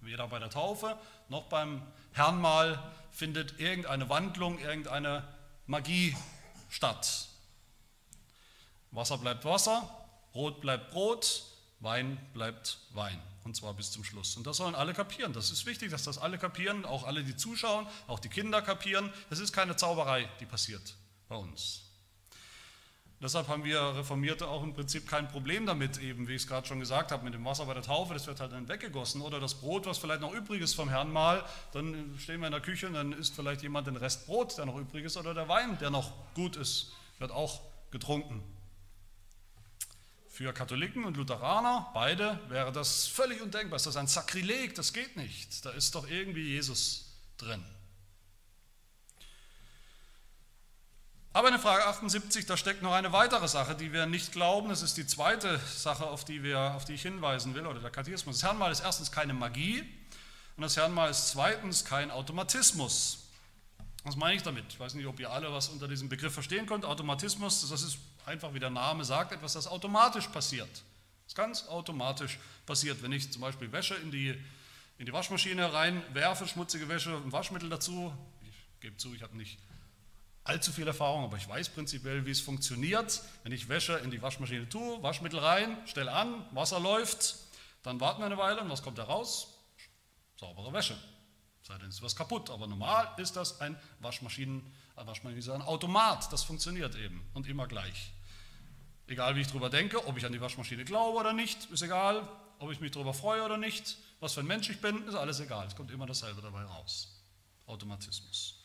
Weder 0.00 0.26
bei 0.26 0.38
der 0.38 0.48
Taufe 0.48 0.96
noch 1.28 1.44
beim 1.50 1.82
Herrnmahl 2.12 2.82
findet 3.10 3.60
irgendeine 3.60 4.08
Wandlung, 4.08 4.58
irgendeine 4.58 5.28
Magie 5.66 6.16
statt. 6.70 7.28
Wasser 8.90 9.18
bleibt 9.18 9.44
Wasser, 9.44 9.86
Brot 10.32 10.62
bleibt 10.62 10.92
Brot, 10.92 11.44
Wein 11.80 12.18
bleibt 12.32 12.78
Wein. 12.94 13.20
Und 13.44 13.56
zwar 13.56 13.74
bis 13.74 13.90
zum 13.90 14.04
Schluss. 14.04 14.36
Und 14.36 14.46
das 14.46 14.58
sollen 14.58 14.74
alle 14.74 14.94
kapieren. 14.94 15.32
Das 15.32 15.50
ist 15.50 15.66
wichtig, 15.66 15.90
dass 15.90 16.04
das 16.04 16.18
alle 16.18 16.38
kapieren, 16.38 16.84
auch 16.84 17.04
alle, 17.04 17.24
die 17.24 17.36
zuschauen, 17.36 17.86
auch 18.06 18.20
die 18.20 18.28
Kinder 18.28 18.62
kapieren. 18.62 19.12
Das 19.30 19.40
ist 19.40 19.52
keine 19.52 19.76
Zauberei, 19.76 20.28
die 20.40 20.46
passiert 20.46 20.94
bei 21.28 21.36
uns. 21.36 21.82
Deshalb 23.22 23.46
haben 23.46 23.62
wir 23.62 23.80
Reformierte 23.96 24.48
auch 24.48 24.64
im 24.64 24.74
Prinzip 24.74 25.08
kein 25.08 25.28
Problem 25.28 25.64
damit, 25.64 25.98
eben, 25.98 26.26
wie 26.26 26.34
ich 26.34 26.42
es 26.42 26.48
gerade 26.48 26.66
schon 26.66 26.80
gesagt 26.80 27.12
habe, 27.12 27.22
mit 27.24 27.34
dem 27.34 27.44
Wasser 27.44 27.66
bei 27.66 27.74
der 27.74 27.84
Taufe, 27.84 28.14
das 28.14 28.26
wird 28.26 28.40
halt 28.40 28.50
dann 28.50 28.68
weggegossen. 28.68 29.20
Oder 29.20 29.38
das 29.38 29.54
Brot, 29.54 29.86
was 29.86 29.98
vielleicht 29.98 30.20
noch 30.20 30.34
übrig 30.34 30.60
ist 30.60 30.74
vom 30.74 30.88
Herrn 30.88 31.12
mal, 31.12 31.44
dann 31.72 32.16
stehen 32.18 32.40
wir 32.40 32.48
in 32.48 32.52
der 32.52 32.60
Küche 32.60 32.88
und 32.88 32.94
dann 32.94 33.12
isst 33.12 33.36
vielleicht 33.36 33.62
jemand 33.62 33.86
den 33.86 33.96
Rest 33.96 34.26
Brot, 34.26 34.58
der 34.58 34.66
noch 34.66 34.76
übrig 34.76 35.04
ist, 35.04 35.16
oder 35.16 35.34
der 35.34 35.48
Wein, 35.48 35.78
der 35.78 35.90
noch 35.90 36.12
gut 36.34 36.56
ist, 36.56 36.92
wird 37.20 37.30
auch 37.30 37.60
getrunken. 37.92 38.42
Für 40.32 40.54
Katholiken 40.54 41.04
und 41.04 41.18
Lutheraner, 41.18 41.90
beide, 41.92 42.40
wäre 42.48 42.72
das 42.72 43.06
völlig 43.06 43.42
undenkbar. 43.42 43.76
Ist 43.76 43.84
das 43.84 43.98
ein 43.98 44.06
Sakrileg? 44.06 44.74
Das 44.74 44.94
geht 44.94 45.14
nicht. 45.14 45.62
Da 45.62 45.70
ist 45.72 45.94
doch 45.94 46.08
irgendwie 46.08 46.54
Jesus 46.54 47.18
drin. 47.36 47.62
Aber 51.34 51.48
in 51.48 51.52
der 51.52 51.60
Frage 51.60 51.84
78, 51.84 52.46
da 52.46 52.56
steckt 52.56 52.80
noch 52.80 52.94
eine 52.94 53.12
weitere 53.12 53.46
Sache, 53.46 53.74
die 53.74 53.92
wir 53.92 54.06
nicht 54.06 54.32
glauben. 54.32 54.70
Das 54.70 54.80
ist 54.80 54.96
die 54.96 55.06
zweite 55.06 55.58
Sache, 55.58 56.06
auf 56.06 56.24
die, 56.24 56.42
wir, 56.42 56.76
auf 56.76 56.86
die 56.86 56.94
ich 56.94 57.02
hinweisen 57.02 57.54
will, 57.54 57.66
oder 57.66 57.80
der 57.80 57.90
Katechismus. 57.90 58.36
Das 58.36 58.48
Herrnmal 58.48 58.72
ist 58.72 58.80
erstens 58.80 59.12
keine 59.12 59.34
Magie 59.34 59.80
und 60.56 60.62
das 60.62 60.78
Herrnmal 60.78 61.10
ist 61.10 61.28
zweitens 61.28 61.84
kein 61.84 62.10
Automatismus. 62.10 63.18
Was 64.04 64.16
meine 64.16 64.34
ich 64.36 64.42
damit? 64.42 64.64
Ich 64.70 64.80
weiß 64.80 64.94
nicht, 64.94 65.06
ob 65.06 65.20
ihr 65.20 65.30
alle 65.30 65.52
was 65.52 65.68
unter 65.68 65.88
diesem 65.88 66.08
Begriff 66.08 66.32
verstehen 66.32 66.64
könnt. 66.64 66.86
Automatismus, 66.86 67.68
das 67.68 67.82
ist 67.82 67.98
einfach 68.26 68.54
wie 68.54 68.60
der 68.60 68.70
Name 68.70 69.04
sagt, 69.04 69.32
etwas, 69.32 69.54
das 69.54 69.66
automatisch 69.66 70.26
passiert. 70.28 70.70
Das 71.24 71.34
ganz 71.34 71.66
automatisch 71.68 72.38
passiert. 72.66 73.02
Wenn 73.02 73.12
ich 73.12 73.30
zum 73.32 73.42
Beispiel 73.42 73.70
Wäsche 73.72 73.94
in 73.96 74.10
die, 74.10 74.30
in 74.98 75.06
die 75.06 75.12
Waschmaschine 75.12 75.72
reinwerfe, 75.72 76.46
schmutzige 76.46 76.88
Wäsche 76.88 77.16
und 77.16 77.32
Waschmittel 77.32 77.68
dazu, 77.68 78.12
ich 78.42 78.80
gebe 78.80 78.96
zu, 78.96 79.14
ich 79.14 79.22
habe 79.22 79.36
nicht 79.36 79.58
allzu 80.44 80.72
viel 80.72 80.86
Erfahrung, 80.86 81.24
aber 81.24 81.36
ich 81.36 81.48
weiß 81.48 81.68
prinzipiell, 81.70 82.26
wie 82.26 82.30
es 82.30 82.40
funktioniert. 82.40 83.22
Wenn 83.44 83.52
ich 83.52 83.68
Wäsche 83.68 83.94
in 83.98 84.10
die 84.10 84.20
Waschmaschine 84.20 84.68
tue, 84.68 85.02
Waschmittel 85.02 85.38
rein, 85.38 85.76
stelle 85.86 86.12
an, 86.12 86.44
Wasser 86.52 86.80
läuft, 86.80 87.36
dann 87.82 88.00
warten 88.00 88.20
wir 88.20 88.26
eine 88.26 88.38
Weile 88.38 88.60
und 88.60 88.70
was 88.70 88.82
kommt 88.82 88.98
da 88.98 89.04
raus? 89.04 89.48
Saubere 90.38 90.72
Wäsche. 90.72 90.96
Sei 91.62 91.78
denn, 91.78 91.88
es 91.88 91.96
ist 91.96 92.02
was 92.02 92.16
kaputt. 92.16 92.50
Aber 92.50 92.66
normal 92.66 93.08
ist 93.18 93.36
das 93.36 93.60
ein 93.60 93.78
Waschmaschinen, 94.00 94.62
ein 94.96 95.06
Waschmaschinen, 95.06 95.50
ein 95.50 95.62
Automat. 95.62 96.32
Das 96.32 96.44
funktioniert 96.44 96.94
eben 96.96 97.22
und 97.34 97.46
immer 97.46 97.66
gleich. 97.66 98.12
Egal 99.06 99.36
wie 99.36 99.40
ich 99.40 99.48
darüber 99.48 99.70
denke, 99.70 100.06
ob 100.06 100.16
ich 100.16 100.24
an 100.24 100.32
die 100.32 100.40
Waschmaschine 100.40 100.84
glaube 100.84 101.18
oder 101.18 101.32
nicht, 101.32 101.70
ist 101.70 101.82
egal. 101.82 102.26
Ob 102.58 102.70
ich 102.70 102.80
mich 102.80 102.92
darüber 102.92 103.12
freue 103.12 103.42
oder 103.42 103.58
nicht, 103.58 103.96
was 104.20 104.34
für 104.34 104.40
ein 104.40 104.46
Mensch 104.46 104.70
ich 104.70 104.80
bin, 104.80 105.06
ist 105.08 105.16
alles 105.16 105.40
egal. 105.40 105.66
Es 105.66 105.74
kommt 105.74 105.90
immer 105.90 106.06
dasselbe 106.06 106.40
dabei 106.40 106.62
raus. 106.62 107.20
Automatismus. 107.66 108.62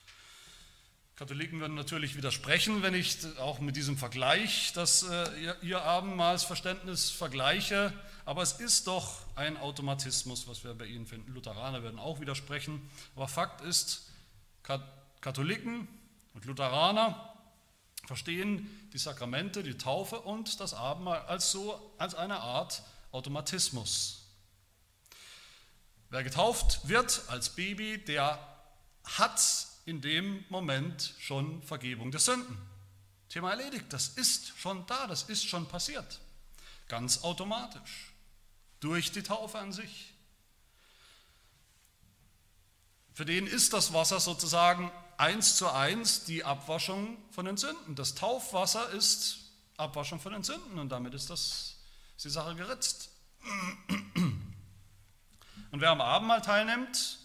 Katholiken 1.16 1.60
würden 1.60 1.74
natürlich 1.74 2.16
widersprechen, 2.16 2.84
wenn 2.84 2.94
ich 2.94 3.18
auch 3.40 3.60
mit 3.60 3.76
diesem 3.76 3.98
Vergleich 3.98 4.72
das 4.74 5.02
äh, 5.02 5.56
ihr 5.64 5.82
Abendmahlsverständnis 5.82 7.10
vergleiche, 7.10 7.92
aber 8.24 8.44
es 8.44 8.54
ist 8.54 8.86
doch 8.86 9.22
ein 9.36 9.58
Automatismus, 9.58 10.48
was 10.48 10.64
wir 10.64 10.76
bei 10.76 10.86
ihnen 10.86 11.08
finden. 11.08 11.34
Lutheraner 11.34 11.82
würden 11.82 11.98
auch 11.98 12.20
widersprechen, 12.20 12.88
aber 13.16 13.28
Fakt 13.28 13.62
ist, 13.62 14.12
Katholiken 15.22 15.88
und 16.38 16.46
Lutheraner 16.46 17.34
verstehen 18.06 18.90
die 18.94 19.00
Sakramente, 19.00 19.64
die 19.64 19.76
Taufe 19.76 20.22
und 20.22 20.60
das 20.60 20.76
Abendmahl 20.76 21.22
als 21.22 21.52
so 21.52 21.96
als 21.98 22.14
eine 22.14 22.40
Art 22.40 22.84
Automatismus. 23.12 24.24
Wer 26.12 26.24
getauft 26.24 26.88
wird 26.88 27.24
als 27.30 27.56
Baby, 27.56 27.98
der 27.98 28.38
hat 29.04 29.68
in 29.86 30.00
dem 30.00 30.46
Moment 30.50 31.16
schon 31.18 31.64
Vergebung 31.64 32.12
der 32.12 32.20
Sünden. 32.20 32.56
Thema 33.30 33.50
erledigt, 33.50 33.86
das 33.90 34.10
ist 34.10 34.56
schon 34.60 34.86
da, 34.86 35.08
das 35.08 35.24
ist 35.24 35.44
schon 35.44 35.68
passiert. 35.68 36.20
Ganz 36.88 37.24
automatisch, 37.24 38.14
durch 38.80 39.12
die 39.12 39.24
Taufe 39.24 39.58
an 39.58 39.74
sich. 39.74 40.14
Für 43.16 43.26
den 43.26 43.48
ist 43.48 43.74
das 43.74 43.92
Wasser 43.92 44.20
sozusagen 44.20 44.92
eins 45.18 45.56
zu 45.56 45.70
eins 45.70 46.24
die 46.24 46.44
Abwaschung 46.44 47.18
von 47.32 47.46
den 47.46 47.58
Sünden. 47.58 47.96
Das 47.96 48.16
Taufwasser 48.16 48.90
ist 48.92 49.40
Abwaschung 49.78 50.20
von 50.20 50.34
den 50.34 50.44
Sünden 50.44 50.80
und 50.80 50.90
damit 50.90 51.14
ist, 51.14 51.30
das, 51.30 51.76
ist 52.16 52.26
die 52.26 52.30
Sache 52.30 52.56
geritzt. 52.56 53.10
Und 55.72 55.82
wer 55.82 55.92
am 55.92 56.02
Abendmahl 56.02 56.42
teilnimmt, 56.42 57.20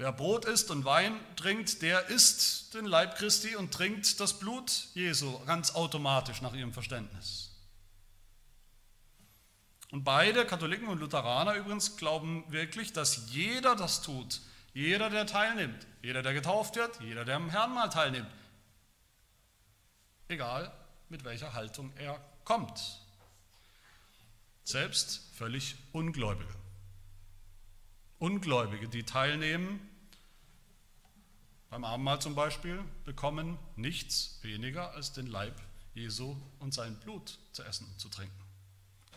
Wer 0.00 0.12
Brot 0.12 0.46
isst 0.46 0.70
und 0.70 0.86
Wein 0.86 1.12
trinkt, 1.36 1.82
der 1.82 2.06
isst 2.06 2.72
den 2.72 2.86
Leib 2.86 3.16
Christi 3.18 3.54
und 3.54 3.74
trinkt 3.74 4.18
das 4.18 4.38
Blut 4.38 4.86
Jesu 4.94 5.38
ganz 5.44 5.74
automatisch 5.74 6.40
nach 6.40 6.54
ihrem 6.54 6.72
Verständnis. 6.72 7.50
Und 9.90 10.02
beide, 10.02 10.46
Katholiken 10.46 10.88
und 10.88 11.00
Lutheraner 11.00 11.52
übrigens, 11.52 11.98
glauben 11.98 12.44
wirklich, 12.48 12.94
dass 12.94 13.30
jeder 13.30 13.76
das 13.76 14.00
tut. 14.00 14.40
Jeder, 14.72 15.10
der 15.10 15.26
teilnimmt, 15.26 15.86
jeder, 16.02 16.22
der 16.22 16.32
getauft 16.32 16.76
wird, 16.76 17.00
jeder, 17.00 17.24
der 17.24 17.36
am 17.36 17.50
Herrnmal 17.50 17.90
teilnimmt. 17.90 18.30
Egal, 20.28 20.72
mit 21.08 21.24
welcher 21.24 21.52
Haltung 21.54 21.92
er 21.96 22.20
kommt. 22.44 23.00
Selbst 24.62 25.34
völlig 25.34 25.76
Ungläubige. 25.92 26.54
Ungläubige, 28.18 28.88
die 28.88 29.02
teilnehmen 29.02 29.80
beim 31.70 31.84
Abendmahl 31.84 32.20
zum 32.20 32.34
Beispiel, 32.34 32.82
bekommen 33.04 33.56
nichts 33.76 34.40
weniger 34.42 34.92
als 34.92 35.12
den 35.12 35.28
Leib 35.28 35.54
Jesu 35.94 36.36
und 36.58 36.74
sein 36.74 36.98
Blut 36.98 37.38
zu 37.52 37.62
essen 37.62 37.86
und 37.86 38.00
zu 38.00 38.08
trinken. 38.08 38.39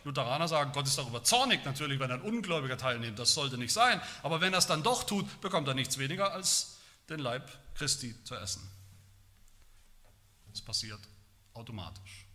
Lutheraner 0.04 0.48
sagen, 0.48 0.72
Gott 0.74 0.88
ist 0.88 0.98
darüber 0.98 1.24
zornig, 1.24 1.64
natürlich, 1.66 2.00
wenn 2.00 2.12
ein 2.12 2.22
Ungläubiger 2.22 2.78
teilnimmt, 2.78 3.20
das 3.20 3.34
sollte 3.34 3.58
nicht 3.58 3.74
sein. 3.74 4.02
Aber 4.22 4.42
wenn 4.42 4.54
er 4.54 4.60
es 4.60 4.68
dann 4.68 4.84
doch 4.84 5.04
tut, 5.04 5.42
bekommt 5.42 5.68
er 5.68 5.74
nichts 5.74 5.98
weniger 5.98 6.34
als 6.34 6.78
den 7.10 7.20
Leib 7.20 7.50
Christi 7.76 8.16
zu 8.24 8.36
essen. 8.36 8.70
Das 10.52 10.62
passiert 10.62 11.00
automatisch. 11.54 12.28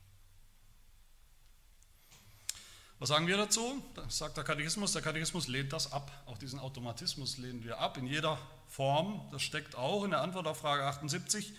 Was 3.01 3.11
sagen 3.11 3.29
wir 3.29 3.37
dazu? 3.37 3.81
Das 3.95 4.19
sagt 4.19 4.37
der 4.37 4.43
Katechismus. 4.43 4.93
Der 4.93 5.03
Katechismus 5.03 5.47
lehnt 5.47 5.73
das 5.73 5.93
ab. 5.93 6.11
Auch 6.27 6.37
diesen 6.37 6.59
Automatismus 6.59 7.39
lehnen 7.39 7.63
wir 7.63 7.79
ab 7.79 7.97
in 7.97 8.07
jeder 8.07 8.39
Form. 8.67 9.29
Das 9.31 9.43
steckt 9.43 9.77
auch 9.77 10.03
in 10.03 10.11
der 10.11 10.21
Antwort 10.21 10.49
auf 10.49 10.59
Frage 10.59 10.85
78. 10.85 11.53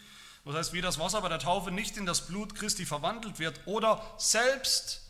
Das 0.44 0.56
heißt, 0.56 0.74
wie 0.74 0.82
das 0.82 1.00
Wasser 1.00 1.22
bei 1.22 1.30
der 1.30 1.40
Taufe 1.40 1.72
nicht 1.72 1.96
in 1.96 2.06
das 2.06 2.28
Blut 2.28 2.56
Christi 2.56 2.86
verwandelt 2.86 3.40
wird 3.40 3.60
oder 3.68 4.02
selbst 4.18 5.02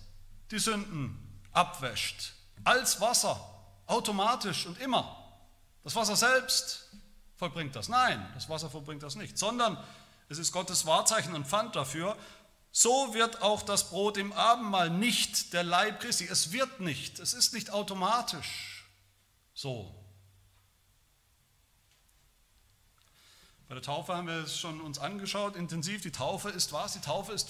die 0.51 0.59
Sünden 0.59 1.17
abwäscht. 1.51 2.33
Als 2.63 2.99
Wasser, 3.01 3.39
automatisch 3.85 4.65
und 4.65 4.79
immer. 4.79 5.15
Das 5.83 5.95
Wasser 5.95 6.15
selbst 6.15 6.89
vollbringt 7.37 7.75
das. 7.75 7.89
Nein, 7.89 8.25
das 8.33 8.49
Wasser 8.49 8.69
vollbringt 8.69 9.03
das 9.03 9.15
nicht, 9.15 9.37
sondern 9.37 9.77
es 10.27 10.37
ist 10.37 10.51
Gottes 10.51 10.85
Wahrzeichen 10.85 11.33
und 11.33 11.47
Pfand 11.47 11.75
dafür, 11.75 12.15
so 12.71 13.13
wird 13.13 13.41
auch 13.41 13.63
das 13.63 13.89
Brot 13.89 14.17
im 14.17 14.31
Abendmahl 14.31 14.89
nicht 14.89 15.53
der 15.53 15.63
Leib 15.63 16.01
Christi. 16.01 16.27
Es 16.27 16.51
wird 16.51 16.81
nicht, 16.81 17.17
es 17.19 17.33
ist 17.33 17.53
nicht 17.53 17.71
automatisch 17.71 18.87
so. 19.55 19.95
Bei 23.67 23.75
der 23.75 23.83
Taufe 23.83 24.15
haben 24.15 24.27
wir 24.27 24.43
es 24.43 24.59
schon 24.59 24.81
uns 24.81 24.97
angeschaut, 24.97 25.55
intensiv. 25.55 26.01
Die 26.01 26.11
Taufe 26.11 26.49
ist 26.49 26.73
was? 26.73 26.93
Die 26.93 27.01
Taufe 27.01 27.33
ist, 27.33 27.49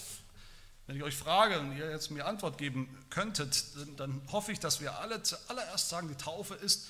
wenn 0.89 0.97
ich 0.97 1.03
euch 1.03 1.15
frage 1.15 1.59
und 1.59 1.77
ihr 1.77 1.89
jetzt 1.89 2.09
mir 2.09 2.25
Antwort 2.25 2.57
geben 2.57 2.89
könntet, 3.09 3.63
dann 3.97 4.21
hoffe 4.31 4.51
ich, 4.51 4.59
dass 4.59 4.81
wir 4.81 4.99
alle 4.99 5.23
zuallererst 5.23 5.87
sagen, 5.87 6.07
die 6.07 6.15
Taufe 6.15 6.55
ist 6.55 6.89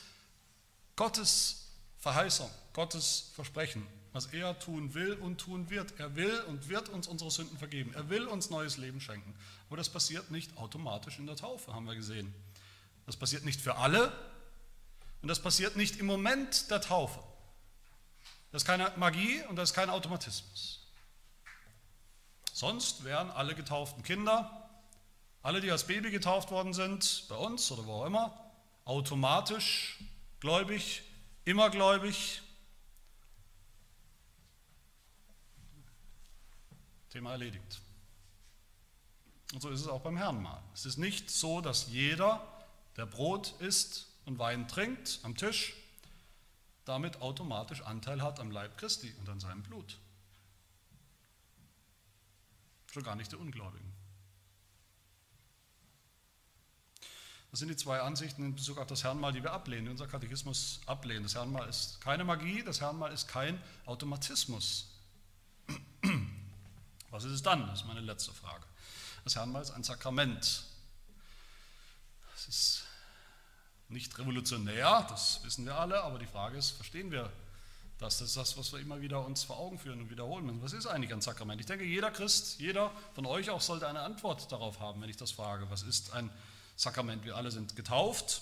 Gottes 0.95 1.67
Verheißung, 1.99 2.49
Gottes 2.73 3.31
Versprechen 3.35 3.85
was 4.11 4.27
er 4.27 4.57
tun 4.57 4.93
will 4.93 5.13
und 5.13 5.39
tun 5.39 5.69
wird. 5.69 5.99
Er 5.99 6.15
will 6.15 6.41
und 6.47 6.69
wird 6.69 6.89
uns 6.89 7.07
unsere 7.07 7.29
Sünden 7.29 7.57
vergeben. 7.57 7.93
Er 7.93 8.09
will 8.09 8.25
uns 8.25 8.49
neues 8.49 8.77
Leben 8.77 8.99
schenken. 9.01 9.35
Aber 9.67 9.77
das 9.77 9.89
passiert 9.89 10.31
nicht 10.31 10.57
automatisch 10.57 11.19
in 11.19 11.27
der 11.27 11.35
Taufe, 11.35 11.73
haben 11.73 11.85
wir 11.85 11.95
gesehen. 11.95 12.33
Das 13.05 13.15
passiert 13.15 13.45
nicht 13.45 13.61
für 13.61 13.75
alle 13.77 14.11
und 15.21 15.27
das 15.27 15.39
passiert 15.39 15.75
nicht 15.75 15.97
im 15.97 16.05
Moment 16.05 16.71
der 16.71 16.81
Taufe. 16.81 17.19
Das 18.51 18.63
ist 18.63 18.65
keine 18.65 18.91
Magie 18.95 19.43
und 19.49 19.57
das 19.57 19.69
ist 19.69 19.75
kein 19.75 19.89
Automatismus. 19.89 20.78
Sonst 22.59 23.05
wären 23.05 23.31
alle 23.31 23.55
getauften 23.55 24.03
Kinder, 24.03 24.69
alle, 25.41 25.61
die 25.61 25.71
als 25.71 25.87
Baby 25.87 26.11
getauft 26.11 26.51
worden 26.51 26.73
sind, 26.73 27.23
bei 27.29 27.37
uns 27.37 27.71
oder 27.71 27.85
wo 27.85 28.01
auch 28.01 28.05
immer, 28.05 28.37
automatisch 28.83 29.97
gläubig, 30.41 31.01
immer 31.45 31.69
gläubig, 31.69 32.41
Thema 37.11 37.31
erledigt. 37.31 37.79
Und 39.53 39.61
so 39.61 39.69
ist 39.69 39.79
es 39.79 39.87
auch 39.87 40.01
beim 40.01 40.17
Herrnmahl. 40.17 40.61
Es 40.73 40.85
ist 40.85 40.97
nicht 40.97 41.31
so, 41.31 41.61
dass 41.61 41.87
jeder, 41.87 42.45
der 42.97 43.05
Brot 43.05 43.53
isst 43.59 44.07
und 44.25 44.37
Wein 44.37 44.67
trinkt 44.67 45.21
am 45.23 45.37
Tisch, 45.37 45.75
damit 46.83 47.21
automatisch 47.21 47.83
Anteil 47.83 48.21
hat 48.21 48.41
am 48.41 48.51
Leib 48.51 48.77
Christi 48.77 49.15
und 49.17 49.29
an 49.29 49.39
seinem 49.39 49.63
Blut. 49.63 49.97
Schon 52.91 53.03
gar 53.03 53.15
nicht 53.15 53.31
der 53.31 53.39
Ungläubigen. 53.39 53.93
Das 57.51 57.59
sind 57.59 57.69
die 57.69 57.75
zwei 57.75 57.99
Ansichten 58.01 58.45
in 58.45 58.55
Bezug 58.55 58.77
auf 58.77 58.87
das 58.87 59.03
Herrnmal, 59.03 59.33
die 59.33 59.41
wir 59.41 59.51
ablehnen, 59.51 59.85
die 59.85 59.91
unser 59.91 60.07
Katechismus 60.07 60.81
ablehnen. 60.85 61.23
Das 61.23 61.33
Herrnmal 61.33 61.67
ist 61.67 61.99
keine 61.99 62.23
Magie, 62.23 62.63
das 62.63 62.79
Herrnmal 62.79 63.11
ist 63.11 63.27
kein 63.27 63.59
Automatismus. 63.85 64.91
Was 67.09 67.23
ist 67.23 67.31
es 67.31 67.41
dann? 67.41 67.65
Das 67.67 67.81
ist 67.81 67.87
meine 67.87 68.01
letzte 68.01 68.33
Frage. 68.33 68.65
Das 69.23 69.35
Herrnmal 69.35 69.63
ist 69.63 69.71
ein 69.71 69.83
Sakrament. 69.83 70.63
Es 72.35 72.47
ist 72.47 72.83
nicht 73.89 74.17
revolutionär, 74.19 75.05
das 75.09 75.43
wissen 75.43 75.65
wir 75.65 75.75
alle, 75.75 76.03
aber 76.03 76.19
die 76.19 76.27
Frage 76.27 76.57
ist, 76.57 76.71
verstehen 76.71 77.11
wir? 77.11 77.31
Das 77.99 78.21
ist 78.21 78.37
das, 78.37 78.57
was 78.57 78.71
wir 78.71 78.79
immer 78.79 79.01
wieder 79.01 79.25
uns 79.25 79.43
vor 79.43 79.59
Augen 79.59 79.77
führen 79.77 79.99
und 79.99 80.09
wiederholen 80.09 80.45
müssen. 80.45 80.61
Was 80.61 80.71
ist 80.71 80.87
eigentlich 80.87 81.13
ein 81.13 81.19
Sakrament? 81.19 81.59
Ich 81.59 81.67
denke, 81.67 81.83
jeder 81.83 82.11
Christ, 82.11 82.59
jeder 82.59 82.91
von 83.13 83.25
euch 83.25 83.49
auch 83.49 83.59
sollte 83.59 83.89
eine 83.89 83.99
Antwort 83.99 84.49
darauf 84.53 84.79
haben, 84.79 85.01
wenn 85.01 85.09
ich 85.09 85.17
das 85.17 85.31
frage. 85.31 85.69
Was 85.69 85.83
ist 85.83 86.13
ein 86.13 86.29
Sakrament? 86.77 87.25
Wir 87.25 87.35
alle 87.35 87.51
sind 87.51 87.75
getauft 87.75 88.41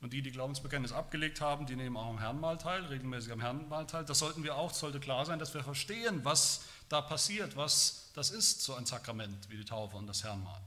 und 0.00 0.12
die, 0.12 0.20
die 0.20 0.32
Glaubensbekenntnis 0.32 0.90
abgelegt 0.90 1.40
haben, 1.40 1.66
die 1.66 1.76
nehmen 1.76 1.96
auch 1.96 2.08
am 2.08 2.18
Herrnmal 2.18 2.58
teil, 2.58 2.84
regelmäßig 2.86 3.32
am 3.32 3.40
Herrnmal 3.40 3.86
teil. 3.86 4.04
Das 4.04 4.18
sollten 4.18 4.42
wir 4.42 4.56
auch, 4.56 4.74
sollte 4.74 4.98
klar 4.98 5.24
sein, 5.26 5.38
dass 5.38 5.54
wir 5.54 5.62
verstehen, 5.62 6.24
was 6.24 6.62
da 6.88 7.00
passiert, 7.00 7.56
was 7.56 8.10
das 8.14 8.30
ist, 8.30 8.62
so 8.62 8.74
ein 8.74 8.84
Sakrament 8.84 9.48
wie 9.48 9.58
die 9.58 9.64
Taufe 9.64 9.96
und 9.96 10.08
das 10.08 10.24
Herrnmal. 10.24 10.60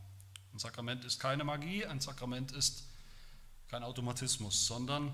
Ein 0.54 0.60
Sakrament 0.60 1.04
ist 1.04 1.20
keine 1.20 1.44
Magie, 1.44 1.86
ein 1.86 2.00
Sakrament 2.00 2.54
ist 2.54 2.86
kein 3.68 3.84
Automatismus, 3.84 4.68
sondern 4.68 5.13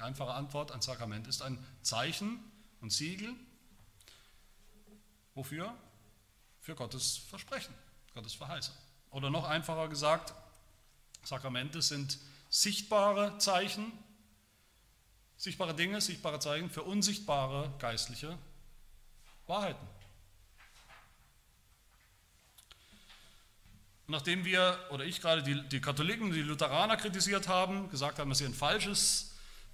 die 0.00 0.04
einfache 0.06 0.32
Antwort, 0.32 0.72
ein 0.72 0.80
Sakrament 0.80 1.26
ist 1.26 1.42
ein 1.42 1.62
Zeichen 1.82 2.42
und 2.80 2.90
Siegel, 2.90 3.34
Wofür? 5.34 5.74
Für 6.60 6.74
Gottes 6.74 7.18
Versprechen, 7.28 7.72
Gottes 8.14 8.34
Verheißung. 8.34 8.74
Oder 9.10 9.30
noch 9.30 9.44
einfacher 9.44 9.88
gesagt, 9.88 10.34
Sakramente 11.22 11.82
sind 11.82 12.18
sichtbare 12.48 13.38
Zeichen, 13.38 13.92
sichtbare 15.36 15.74
Dinge, 15.74 16.00
sichtbare 16.00 16.40
Zeichen 16.40 16.68
für 16.68 16.82
unsichtbare 16.82 17.72
geistliche 17.78 18.36
Wahrheiten. 19.46 19.86
nachdem 24.10 24.44
wir, 24.44 24.76
oder 24.90 25.04
ich 25.04 25.20
gerade, 25.20 25.42
die, 25.42 25.62
die 25.68 25.80
Katholiken, 25.80 26.32
die 26.32 26.42
Lutheraner 26.42 26.96
kritisiert 26.96 27.48
haben, 27.48 27.88
gesagt 27.90 28.18
haben, 28.18 28.28
dass 28.28 28.38
sie 28.38 28.44
ein 28.44 28.54
falsches 28.54 29.29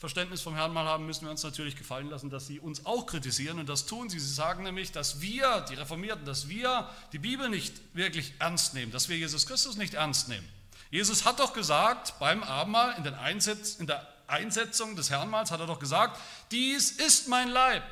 Verständnis 0.06 0.40
vom 0.40 0.54
Herrn 0.54 0.72
mal 0.72 0.84
haben, 0.84 1.04
müssen 1.04 1.25
wir 1.25 1.32
uns 1.32 1.42
natürlich 1.42 1.75
gefallen 1.75 2.08
lassen, 2.10 2.30
dass 2.30 2.46
sie 2.46 2.60
uns 2.60 2.86
auch 2.86 3.06
kritisieren. 3.06 3.58
Und 3.58 3.68
das 3.68 3.86
tun 3.86 4.08
sie. 4.08 4.20
Sie 4.20 4.32
sagen 4.32 4.62
nämlich, 4.62 4.92
dass 4.92 5.20
wir, 5.20 5.62
die 5.62 5.75
Reformierten, 5.75 6.25
dass 6.25 6.48
wir 6.48 6.88
die 7.10 7.18
Bibel 7.18 7.48
nicht 7.48 7.75
wirklich 7.92 8.32
ernst 8.38 8.75
nehmen, 8.75 8.92
dass 8.92 9.08
wir 9.08 9.16
Jesus 9.16 9.48
Christus 9.48 9.76
nicht 9.76 9.94
ernst 9.94 10.28
nehmen. 10.28 10.48
Jesus 10.92 11.25
hat 11.25 11.40
doch 11.40 11.52
gesagt 11.52 12.20
beim 12.20 12.44
Abendmahl, 12.44 12.94
in, 12.96 13.14
Einsetz, 13.14 13.75
in 13.80 13.88
der 13.88 14.06
Einsetzung 14.28 14.94
des 14.94 15.10
Herrnmahls, 15.10 15.50
hat 15.50 15.58
er 15.58 15.66
doch 15.66 15.80
gesagt, 15.80 16.20
dies 16.52 16.92
ist 16.92 17.26
mein 17.26 17.48
Leib. 17.48 17.82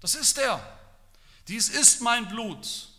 Das 0.00 0.14
ist 0.14 0.36
er. 0.36 0.62
Dies 1.48 1.70
ist 1.70 2.02
mein 2.02 2.28
Blut. 2.28 2.90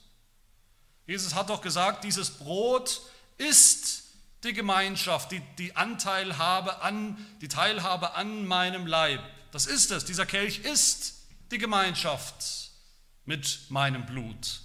Jesus 1.06 1.36
hat 1.36 1.52
doch 1.52 1.62
gesagt, 1.62 2.04
dieses 2.04 2.32
Brot 2.32 3.04
ist 3.38 4.05
die 4.46 4.54
Gemeinschaft, 4.54 5.32
die, 5.32 5.42
die 5.58 5.76
Anteilhabe 5.76 6.82
an, 6.82 7.18
die 7.42 7.48
Teilhabe 7.48 8.16
an 8.16 8.46
meinem 8.46 8.88
Leib. 8.88 9.22
Das 9.52 9.66
ist 9.66 9.92
es. 9.92 10.06
Dieser 10.06 10.26
Kelch 10.26 10.60
ist 10.60 11.16
die 11.52 11.58
Gemeinschaft 11.58 12.72
mit 13.26 13.66
meinem 13.70 14.06
Blut. 14.06 14.62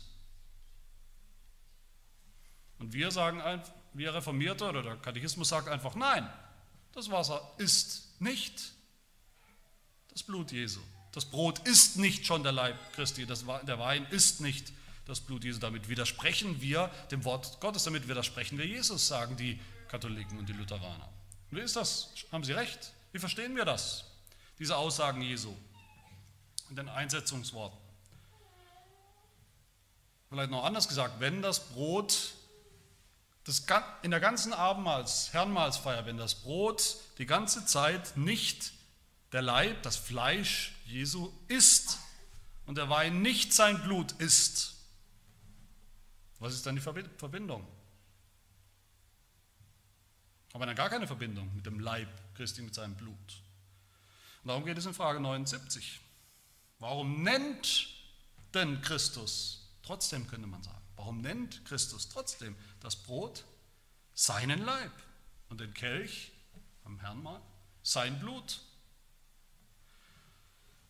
Und 2.79 2.93
wir 2.93 3.11
sagen, 3.11 3.43
wir 3.93 4.15
Reformierte 4.15 4.69
oder 4.69 4.83
der 4.83 4.97
Katechismus 4.97 5.49
sagt 5.49 5.69
einfach, 5.69 5.95
nein, 5.95 6.29
das 6.93 7.11
Wasser 7.11 7.41
ist 7.59 8.21
nicht 8.21 8.73
das 10.13 10.23
Blut 10.23 10.53
Jesu. 10.53 10.81
Das 11.13 11.25
Brot 11.25 11.59
ist 11.61 11.97
nicht 11.97 12.27
schon 12.27 12.43
der 12.43 12.53
Leib 12.53 12.77
Christi, 12.95 13.27
das, 13.27 13.45
der 13.67 13.79
Wein 13.79 14.07
ist 14.11 14.41
nicht 14.41 14.73
das 15.11 15.21
Blut 15.21 15.45
Jesu. 15.45 15.59
Damit 15.59 15.89
widersprechen 15.89 16.61
wir 16.61 16.91
dem 17.11 17.25
Wort 17.25 17.61
Gottes, 17.61 17.85
damit 17.85 18.09
widersprechen 18.09 18.57
wir 18.57 18.67
Jesus, 18.67 19.09
sagen 19.09 19.37
die 19.37 19.61
Katholiken 19.89 20.39
und 20.39 20.49
die 20.49 20.53
Lutheraner. 20.53 21.09
wie 21.51 21.61
ist 21.61 21.77
das? 21.77 22.11
Haben 22.31 22.45
sie 22.45 22.53
recht? 22.53 22.93
Wie 23.13 23.19
verstehen 23.19 23.57
wir 23.57 23.65
das? 23.65 24.05
Diese 24.59 24.77
Aussagen 24.77 25.21
Jesu 25.21 25.55
in 26.69 26.77
den 26.77 26.89
Einsetzungsworten. 26.89 27.77
Vielleicht 30.29 30.53
noch 30.53 30.65
anders 30.65 30.87
gesagt, 30.87 31.19
wenn 31.19 31.43
das 31.43 31.69
Brot 31.71 32.35
das, 33.43 33.65
in 34.03 34.13
der 34.13 34.21
ganzen 34.21 34.53
Abendmahls, 34.53 35.33
Herrenmahlsfeier, 35.33 36.07
wenn 36.07 36.19
das 36.19 36.37
Brot 36.37 36.99
die 37.19 37.27
ganze 37.27 37.67
Zeit 37.67 38.17
nicht 38.17 38.73
der 39.33 39.43
Leib, 39.43 39.83
das 39.83 39.97
Fleisch 39.97 40.77
Jesu 40.87 41.33
ist 41.49 41.99
und 42.67 42.79
der 42.79 42.91
Wein 42.91 43.23
nicht 43.23 43.53
sein 43.53 43.83
Blut 43.83 44.13
ist, 44.13 44.80
was 46.41 46.55
ist 46.55 46.67
dann 46.67 46.75
die 46.75 46.83
Verbindung? 46.83 47.67
Aber 50.53 50.67
dann 50.67 50.75
gar 50.75 50.91
keine 50.91 51.07
Verbindung 51.07 51.55
mit 51.55 51.65
dem 51.65 51.79
Leib 51.79 52.09
Christi, 52.35 52.63
mit 52.63 52.75
seinem 52.75 52.97
Blut. 52.97 53.43
Und 54.43 54.49
darum 54.49 54.65
geht 54.65 54.79
es 54.79 54.87
in 54.87 54.95
Frage 54.95 55.21
79. 55.21 56.01
Warum 56.79 57.23
nennt 57.23 57.89
denn 58.55 58.81
Christus, 58.81 59.71
trotzdem 59.83 60.27
könnte 60.27 60.49
man 60.49 60.63
sagen, 60.63 60.83
warum 60.97 61.21
nennt 61.21 61.65
Christus 61.67 62.09
trotzdem 62.09 62.57
das 62.81 62.97
Brot 62.97 63.45
seinen 64.15 64.65
Leib 64.65 64.93
und 65.51 65.61
den 65.61 65.73
Kelch 65.75 66.33
am 66.85 66.99
Herrnmal 67.01 67.41
sein 67.83 68.19
Blut? 68.19 68.61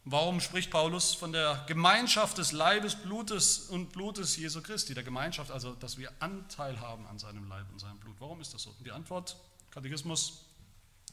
Warum 0.04 0.40
spricht 0.40 0.70
Paulus 0.70 1.12
von 1.12 1.32
der 1.32 1.62
Gemeinschaft 1.68 2.38
des 2.38 2.52
Leibes, 2.52 2.94
Blutes 2.94 3.58
und 3.68 3.92
Blutes 3.92 4.36
Jesu 4.36 4.62
Christi, 4.62 4.94
der 4.94 5.04
Gemeinschaft, 5.04 5.50
also 5.50 5.74
dass 5.74 5.98
wir 5.98 6.10
Anteil 6.20 6.80
haben 6.80 7.06
an 7.06 7.18
seinem 7.18 7.46
Leib 7.48 7.70
und 7.70 7.78
seinem 7.78 7.98
Blut? 7.98 8.16
Warum 8.18 8.40
ist 8.40 8.54
das 8.54 8.62
so? 8.62 8.74
Die 8.84 8.92
Antwort, 8.92 9.36
Katechismus, 9.70 10.46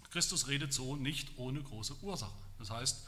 Christus 0.09 0.47
redet 0.47 0.73
so 0.73 0.95
nicht 0.95 1.37
ohne 1.37 1.61
große 1.61 1.95
Ursache. 2.01 2.31
Das 2.59 2.69
heißt, 2.69 3.05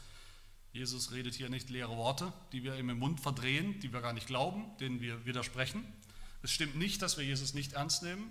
Jesus 0.72 1.12
redet 1.12 1.34
hier 1.34 1.48
nicht 1.48 1.70
leere 1.70 1.96
Worte, 1.96 2.32
die 2.52 2.62
wir 2.62 2.76
ihm 2.76 2.90
im 2.90 2.98
Mund 2.98 3.20
verdrehen, 3.20 3.80
die 3.80 3.92
wir 3.92 4.02
gar 4.02 4.12
nicht 4.12 4.26
glauben, 4.26 4.70
denen 4.80 5.00
wir 5.00 5.24
widersprechen. 5.24 5.84
Es 6.42 6.52
stimmt 6.52 6.76
nicht, 6.76 7.00
dass 7.00 7.16
wir 7.16 7.24
Jesus 7.24 7.54
nicht 7.54 7.72
ernst 7.72 8.02
nehmen, 8.02 8.30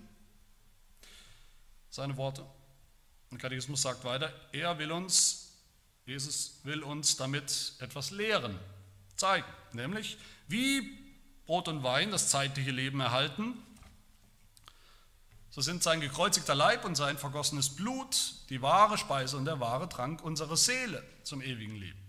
seine 1.90 2.16
Worte. 2.16 2.46
Und 3.30 3.38
Katechismus 3.38 3.82
sagt 3.82 4.04
weiter, 4.04 4.32
er 4.52 4.78
will 4.78 4.92
uns 4.92 5.39
Jesus 6.10 6.58
will 6.64 6.82
uns 6.82 7.16
damit 7.16 7.74
etwas 7.78 8.10
lehren, 8.10 8.58
zeigen, 9.14 9.46
nämlich 9.70 10.18
wie 10.48 10.98
Brot 11.46 11.68
und 11.68 11.84
Wein 11.84 12.10
das 12.10 12.30
zeitliche 12.30 12.72
Leben 12.72 12.98
erhalten, 12.98 13.54
so 15.50 15.60
sind 15.60 15.84
sein 15.84 16.00
gekreuzigter 16.00 16.56
Leib 16.56 16.84
und 16.84 16.96
sein 16.96 17.16
vergossenes 17.16 17.76
Blut 17.76 18.34
die 18.48 18.60
wahre 18.60 18.98
Speise 18.98 19.36
und 19.36 19.44
der 19.44 19.60
wahre 19.60 19.88
Trank 19.88 20.20
unserer 20.24 20.56
Seele 20.56 21.00
zum 21.22 21.42
ewigen 21.42 21.76
Leben. 21.76 22.00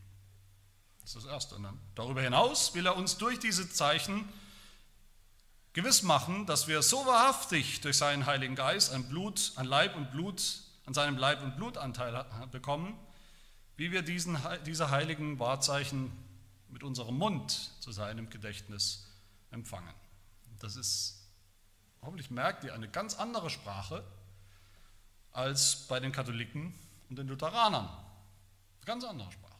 Das 1.01 1.15
ist 1.15 1.23
das 1.23 1.31
Erste. 1.31 1.55
Und 1.57 1.67
darüber 1.93 2.23
hinaus 2.23 2.73
will 2.73 2.87
er 2.87 2.95
uns 2.95 3.19
durch 3.19 3.37
diese 3.37 3.69
Zeichen 3.69 4.27
gewiss 5.73 6.01
machen, 6.01 6.47
dass 6.47 6.67
wir 6.67 6.81
so 6.81 7.05
wahrhaftig 7.05 7.81
durch 7.81 7.97
seinen 7.97 8.25
Heiligen 8.25 8.55
Geist 8.55 8.93
ein 8.93 9.07
Blut, 9.09 9.51
ein 9.57 9.67
Leib 9.67 9.95
und 9.95 10.09
Blut, 10.09 10.41
an 10.87 10.95
seinem 10.95 11.17
Leib 11.17 11.43
und 11.43 11.55
Blutanteil 11.55 12.25
bekommen, 12.51 12.97
wie 13.77 13.91
wir 13.91 14.01
diesen, 14.01 14.37
diese 14.65 14.91
heiligen 14.91 15.39
Wahrzeichen 15.39 16.11
mit 16.69 16.83
unserem 16.83 17.17
Mund 17.17 17.51
zu 17.79 17.91
seinem 17.91 18.29
Gedächtnis 18.29 19.07
empfangen. 19.51 19.93
Das 20.59 20.75
ist, 20.75 21.27
hoffentlich 22.01 22.31
merkt 22.31 22.63
ihr, 22.63 22.73
eine 22.73 22.89
ganz 22.89 23.15
andere 23.15 23.49
Sprache 23.49 24.03
als 25.31 25.87
bei 25.87 25.99
den 25.99 26.11
Katholiken 26.11 26.73
und 27.09 27.17
den 27.17 27.27
Lutheranern. 27.27 27.85
Eine 27.87 28.85
ganz 28.85 29.03
andere 29.03 29.31
Sprache. 29.31 29.51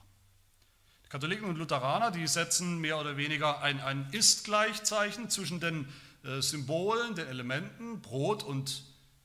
Die 1.06 1.10
Katholiken 1.10 1.50
und 1.50 1.58
Lutheraner, 1.58 2.12
die 2.12 2.28
setzen 2.28 2.80
mehr 2.80 3.00
oder 3.00 3.18
weniger 3.18 3.62
ein, 3.62 3.82
ein 3.82 4.10
Ist-Gleichzeichen 4.12 5.30
zwischen 5.30 5.60
den 5.60 5.88
äh, 6.24 6.42
Symbolen, 6.42 7.16
den 7.16 7.28
Elementen, 7.28 8.02
Brot 8.02 8.44
und 8.44 8.84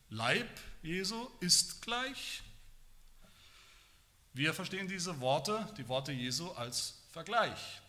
Leib 0.09 0.49
Jesu 0.83 1.29
ist 1.41 1.83
gleich. 1.83 2.43
Wir 4.37 4.53
verstehen 4.53 4.87
diese 4.87 5.19
Worte, 5.23 5.67
die 5.79 5.89
Worte 5.89 6.13
Jesu, 6.13 6.51
als 6.53 6.99
Vergleich. 7.11 7.81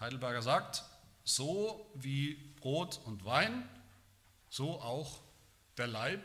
Heidelberger 0.00 0.42
sagt, 0.42 0.82
so 1.22 1.88
wie 1.94 2.34
Brot 2.58 3.00
und 3.04 3.24
Wein, 3.24 3.68
so 4.48 4.80
auch 4.80 5.20
der 5.76 5.86
Leib 5.86 6.24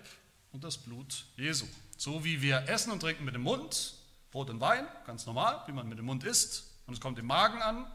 und 0.52 0.64
das 0.64 0.80
Blut 0.80 1.26
Jesu. 1.38 1.68
So 1.96 2.24
wie 2.24 2.42
wir 2.42 2.68
essen 2.68 2.92
und 2.92 3.02
trinken 3.02 3.24
mit 3.24 3.36
dem 3.36 3.44
Mund, 3.44 3.94
Brot 4.32 4.50
und 4.50 4.60
Wein, 4.60 4.88
ganz 5.06 5.28
normal, 5.28 5.62
wie 5.68 5.72
man 5.72 5.88
mit 5.88 6.00
dem 6.00 6.06
Mund 6.06 6.24
isst, 6.24 6.64
und 6.88 6.96
es 6.96 7.00
kommt 7.00 7.20
im 7.20 7.28
Magen 7.28 7.62
an, 7.62 7.86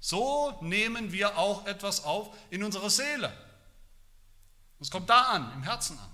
so 0.00 0.58
nehmen 0.60 1.12
wir 1.12 1.38
auch 1.38 1.64
etwas 1.64 2.04
auf 2.04 2.36
in 2.50 2.62
unserer 2.62 2.90
Seele. 2.90 3.34
Es 4.80 4.90
kommt 4.90 5.08
da 5.08 5.22
an, 5.30 5.50
im 5.54 5.62
Herzen 5.62 5.98
an. 5.98 6.13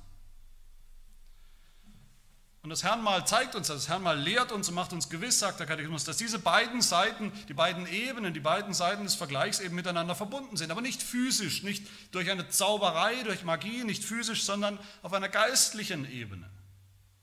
Und 2.62 2.68
das 2.68 2.82
Herrnmal 2.82 3.26
zeigt 3.26 3.54
uns, 3.54 3.68
das 3.68 3.88
Herrnmal 3.88 4.20
lehrt 4.20 4.52
uns 4.52 4.68
und 4.68 4.74
macht 4.74 4.92
uns 4.92 5.08
gewiss, 5.08 5.38
sagt 5.38 5.60
der 5.60 5.66
Katechismus, 5.66 6.04
dass 6.04 6.18
diese 6.18 6.38
beiden 6.38 6.82
Seiten, 6.82 7.32
die 7.48 7.54
beiden 7.54 7.86
Ebenen, 7.86 8.34
die 8.34 8.40
beiden 8.40 8.74
Seiten 8.74 9.04
des 9.04 9.14
Vergleichs 9.14 9.60
eben 9.60 9.74
miteinander 9.74 10.14
verbunden 10.14 10.58
sind. 10.58 10.70
Aber 10.70 10.82
nicht 10.82 11.02
physisch, 11.02 11.62
nicht 11.62 11.86
durch 12.12 12.30
eine 12.30 12.50
Zauberei, 12.50 13.22
durch 13.22 13.44
Magie, 13.44 13.82
nicht 13.84 14.04
physisch, 14.04 14.44
sondern 14.44 14.78
auf 15.02 15.14
einer 15.14 15.30
geistlichen 15.30 16.10
Ebene 16.10 16.50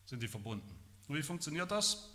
sind 0.05 0.23
die 0.23 0.27
verbunden. 0.27 0.75
Und 1.07 1.15
wie 1.15 1.23
funktioniert 1.23 1.69
das? 1.69 2.09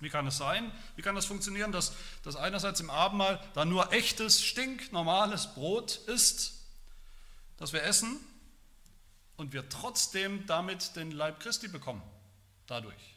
Wie 0.00 0.08
kann 0.08 0.26
es 0.26 0.38
sein? 0.38 0.72
Wie 0.96 1.02
kann 1.02 1.14
das 1.14 1.26
funktionieren, 1.26 1.70
dass, 1.70 1.92
dass 2.24 2.34
einerseits 2.34 2.80
im 2.80 2.90
Abendmahl 2.90 3.40
da 3.54 3.64
nur 3.64 3.92
echtes, 3.92 4.42
stinknormales 4.42 5.54
Brot 5.54 6.00
ist, 6.08 6.64
das 7.58 7.72
wir 7.72 7.84
essen 7.84 8.18
und 9.36 9.52
wir 9.52 9.68
trotzdem 9.68 10.46
damit 10.46 10.96
den 10.96 11.12
Leib 11.12 11.38
Christi 11.38 11.68
bekommen? 11.68 12.02
Dadurch, 12.70 13.16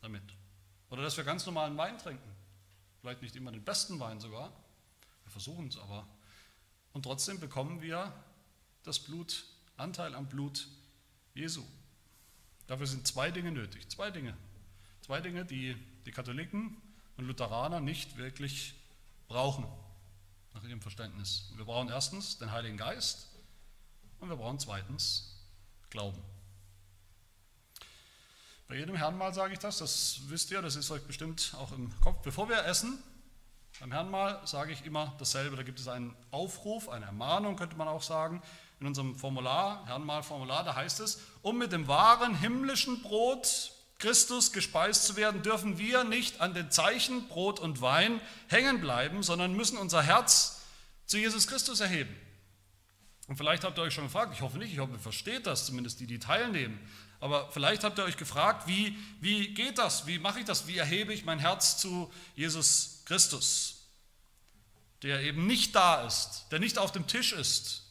damit. 0.00 0.22
Oder 0.90 1.02
dass 1.02 1.16
wir 1.16 1.24
ganz 1.24 1.44
normalen 1.46 1.76
Wein 1.76 1.98
trinken. 1.98 2.30
Vielleicht 3.00 3.22
nicht 3.22 3.36
immer 3.36 3.52
den 3.52 3.64
besten 3.64 4.00
Wein 4.00 4.20
sogar. 4.20 4.50
Wir 5.24 5.30
versuchen 5.30 5.68
es 5.68 5.76
aber. 5.76 6.06
Und 6.92 7.02
trotzdem 7.02 7.38
bekommen 7.38 7.82
wir 7.82 8.12
das 8.82 8.98
Blut, 9.00 9.44
Anteil 9.76 10.14
am 10.14 10.28
Blut 10.28 10.68
Jesu. 11.34 11.64
Dafür 12.66 12.86
sind 12.86 13.06
zwei 13.06 13.30
Dinge 13.30 13.52
nötig. 13.52 13.88
Zwei 13.90 14.10
Dinge. 14.10 14.36
Zwei 15.02 15.20
Dinge, 15.20 15.44
die 15.44 15.76
die 16.06 16.12
Katholiken 16.12 16.80
und 17.16 17.26
Lutheraner 17.26 17.80
nicht 17.80 18.16
wirklich 18.16 18.74
brauchen, 19.28 19.66
nach 20.54 20.62
ihrem 20.62 20.80
Verständnis. 20.80 21.50
Wir 21.56 21.64
brauchen 21.64 21.88
erstens 21.88 22.38
den 22.38 22.52
Heiligen 22.52 22.76
Geist 22.76 23.28
und 24.20 24.28
wir 24.28 24.36
brauchen 24.36 24.58
zweitens 24.58 25.44
Glauben. 25.90 26.22
Bei 28.66 28.76
jedem 28.76 28.96
Herrenmahl 28.96 29.34
sage 29.34 29.52
ich 29.52 29.58
das, 29.58 29.78
das 29.78 30.20
wisst 30.28 30.50
ihr, 30.50 30.62
das 30.62 30.76
ist 30.76 30.90
euch 30.90 31.02
bestimmt 31.02 31.54
auch 31.58 31.72
im 31.72 31.92
Kopf. 32.00 32.22
Bevor 32.22 32.48
wir 32.48 32.64
essen, 32.64 32.98
beim 33.78 33.92
Herrenmahl 33.92 34.40
sage 34.46 34.72
ich 34.72 34.86
immer 34.86 35.14
dasselbe. 35.18 35.56
Da 35.56 35.62
gibt 35.62 35.80
es 35.80 35.88
einen 35.88 36.16
Aufruf, 36.30 36.88
eine 36.88 37.04
Ermahnung, 37.04 37.56
könnte 37.56 37.76
man 37.76 37.88
auch 37.88 38.02
sagen. 38.02 38.42
In 38.80 38.86
unserem 38.86 39.16
Formular, 39.16 39.84
Herrenmahlformular, 39.86 40.64
da 40.64 40.74
heißt 40.74 41.00
es, 41.00 41.20
um 41.42 41.58
mit 41.58 41.72
dem 41.72 41.88
wahren 41.88 42.34
himmlischen 42.34 43.02
Brot 43.02 43.72
Christus 43.98 44.52
gespeist 44.52 45.04
zu 45.04 45.16
werden, 45.16 45.42
dürfen 45.42 45.78
wir 45.78 46.04
nicht 46.04 46.40
an 46.40 46.54
den 46.54 46.70
Zeichen 46.70 47.28
Brot 47.28 47.60
und 47.60 47.82
Wein 47.82 48.20
hängen 48.48 48.80
bleiben, 48.80 49.22
sondern 49.22 49.54
müssen 49.54 49.76
unser 49.76 50.02
Herz 50.02 50.62
zu 51.06 51.18
Jesus 51.18 51.46
Christus 51.46 51.80
erheben. 51.80 52.14
Und 53.28 53.36
vielleicht 53.36 53.64
habt 53.64 53.78
ihr 53.78 53.82
euch 53.82 53.94
schon 53.94 54.04
gefragt, 54.04 54.32
ich 54.34 54.42
hoffe 54.42 54.58
nicht, 54.58 54.72
ich 54.72 54.78
hoffe, 54.78 54.92
ihr 54.92 54.98
versteht 54.98 55.46
das, 55.46 55.66
zumindest 55.66 56.00
die, 56.00 56.06
die 56.06 56.18
teilnehmen. 56.18 56.78
Aber 57.24 57.50
vielleicht 57.52 57.84
habt 57.84 57.98
ihr 57.98 58.04
euch 58.04 58.18
gefragt, 58.18 58.66
wie, 58.66 58.98
wie 59.18 59.54
geht 59.54 59.78
das? 59.78 60.06
Wie 60.06 60.18
mache 60.18 60.40
ich 60.40 60.44
das? 60.44 60.66
Wie 60.66 60.76
erhebe 60.76 61.14
ich 61.14 61.24
mein 61.24 61.38
Herz 61.38 61.78
zu 61.78 62.12
Jesus 62.36 63.00
Christus, 63.06 63.86
der 65.00 65.22
eben 65.22 65.46
nicht 65.46 65.74
da 65.74 66.06
ist, 66.06 66.44
der 66.50 66.58
nicht 66.58 66.76
auf 66.76 66.92
dem 66.92 67.06
Tisch 67.06 67.32
ist, 67.32 67.84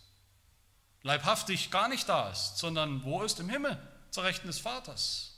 leibhaftig 1.02 1.72
gar 1.72 1.88
nicht 1.88 2.08
da 2.08 2.30
ist, 2.30 2.60
sondern 2.60 3.04
wo 3.06 3.24
ist 3.24 3.39
im 3.39 3.50
Himmel, 3.50 3.76
zur 4.12 4.24
Rechten 4.24 4.46
des 4.46 4.60
Vaters. 4.60 5.32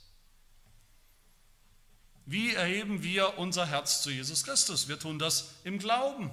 Wie 2.26 2.52
erheben 2.52 3.02
wir 3.02 3.38
unser 3.38 3.64
Herz 3.64 4.02
zu 4.02 4.10
Jesus 4.10 4.44
Christus? 4.44 4.88
Wir 4.88 4.98
tun 4.98 5.18
das 5.18 5.54
im 5.64 5.78
Glauben. 5.78 6.30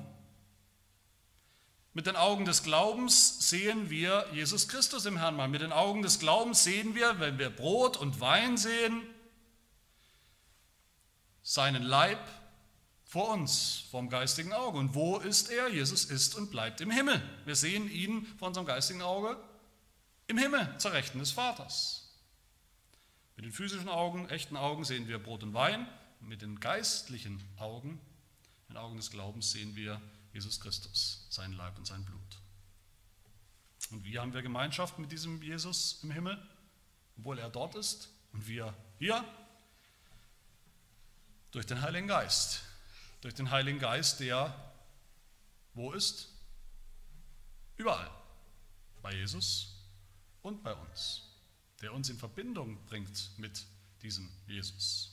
Mit 1.96 2.08
den 2.08 2.16
Augen 2.16 2.46
des 2.46 2.64
Glaubens 2.64 3.50
sehen 3.50 3.92
wir 3.92 4.26
Jesus 4.34 4.68
Christus 4.68 5.06
im 5.06 5.18
Herrn. 5.18 5.52
Mit 5.52 5.62
den 5.62 5.72
Augen 5.72 6.02
des 6.02 6.18
Glaubens 6.18 6.64
sehen 6.64 6.96
wir, 6.96 7.20
wenn 7.20 7.38
wir 7.38 7.52
Brot 7.52 7.98
und 7.98 8.20
Wein 8.20 8.58
sehen, 8.58 9.04
seinen 11.44 11.84
Leib 11.84 12.20
vor 13.06 13.30
uns, 13.30 13.84
vom 13.92 14.10
geistigen 14.10 14.54
Auge. 14.54 14.80
Und 14.80 14.96
wo 14.96 15.20
ist 15.20 15.52
er? 15.52 15.70
Jesus 15.70 16.06
ist 16.06 16.34
und 16.34 16.50
bleibt 16.50 16.82
im 16.82 16.90
Himmel. 16.90 17.22
Wir 17.46 17.56
sehen 17.56 17.88
ihn 17.92 18.26
vor 18.40 18.48
unserem 18.48 18.66
geistigen 18.66 19.04
Auge 19.04 19.38
im 20.26 20.40
Himmel, 20.40 20.74
zur 20.80 20.94
Rechten 20.94 21.20
des 21.20 21.32
Vaters. 21.32 22.12
Mit 23.36 23.46
den 23.46 23.52
physischen 23.52 23.90
Augen, 23.90 24.28
echten 24.30 24.58
Augen 24.58 24.84
sehen 24.84 25.08
wir 25.08 25.20
Brot 25.20 25.44
und 25.44 25.54
Wein. 25.54 25.88
Mit 26.22 26.42
den 26.42 26.60
geistlichen 26.60 27.44
Augen, 27.60 28.02
den 28.68 28.78
Augen 28.78 28.98
des 28.98 29.12
Glaubens, 29.12 29.52
sehen 29.52 29.76
wir 29.76 30.02
Jesus 30.34 30.60
Christus, 30.60 31.26
sein 31.30 31.54
Leib 31.54 31.78
und 31.78 31.86
sein 31.86 32.04
Blut. 32.04 32.20
Und 33.92 34.04
wie 34.04 34.20
haben 34.20 34.34
wir 34.34 34.42
Gemeinschaft 34.42 35.00
mit 35.00 35.12
diesem 35.12 35.42
Jesus 35.42 36.00
im 36.04 36.12
Himmel, 36.12 36.38
obwohl 37.18 37.38
er 37.40 37.50
dort 37.50 37.76
ist 37.76 38.10
und 38.32 38.48
wir 38.48 38.76
hier? 38.98 39.24
Durch 41.52 41.66
den 41.66 41.82
Heiligen 41.82 42.08
Geist. 42.08 42.64
Durch 43.22 43.36
den 43.36 43.52
Heiligen 43.52 43.80
Geist, 43.80 44.20
der 44.20 44.54
wo 45.76 45.92
ist? 45.92 46.30
Überall. 47.78 48.10
Bei 49.02 49.14
Jesus 49.14 49.76
und 50.42 50.64
bei 50.64 50.74
uns 50.74 51.24
der 51.84 51.94
uns 51.94 52.10
in 52.10 52.18
Verbindung 52.18 52.84
bringt 52.86 53.38
mit 53.38 53.66
diesem 54.02 54.30
Jesus. 54.48 55.13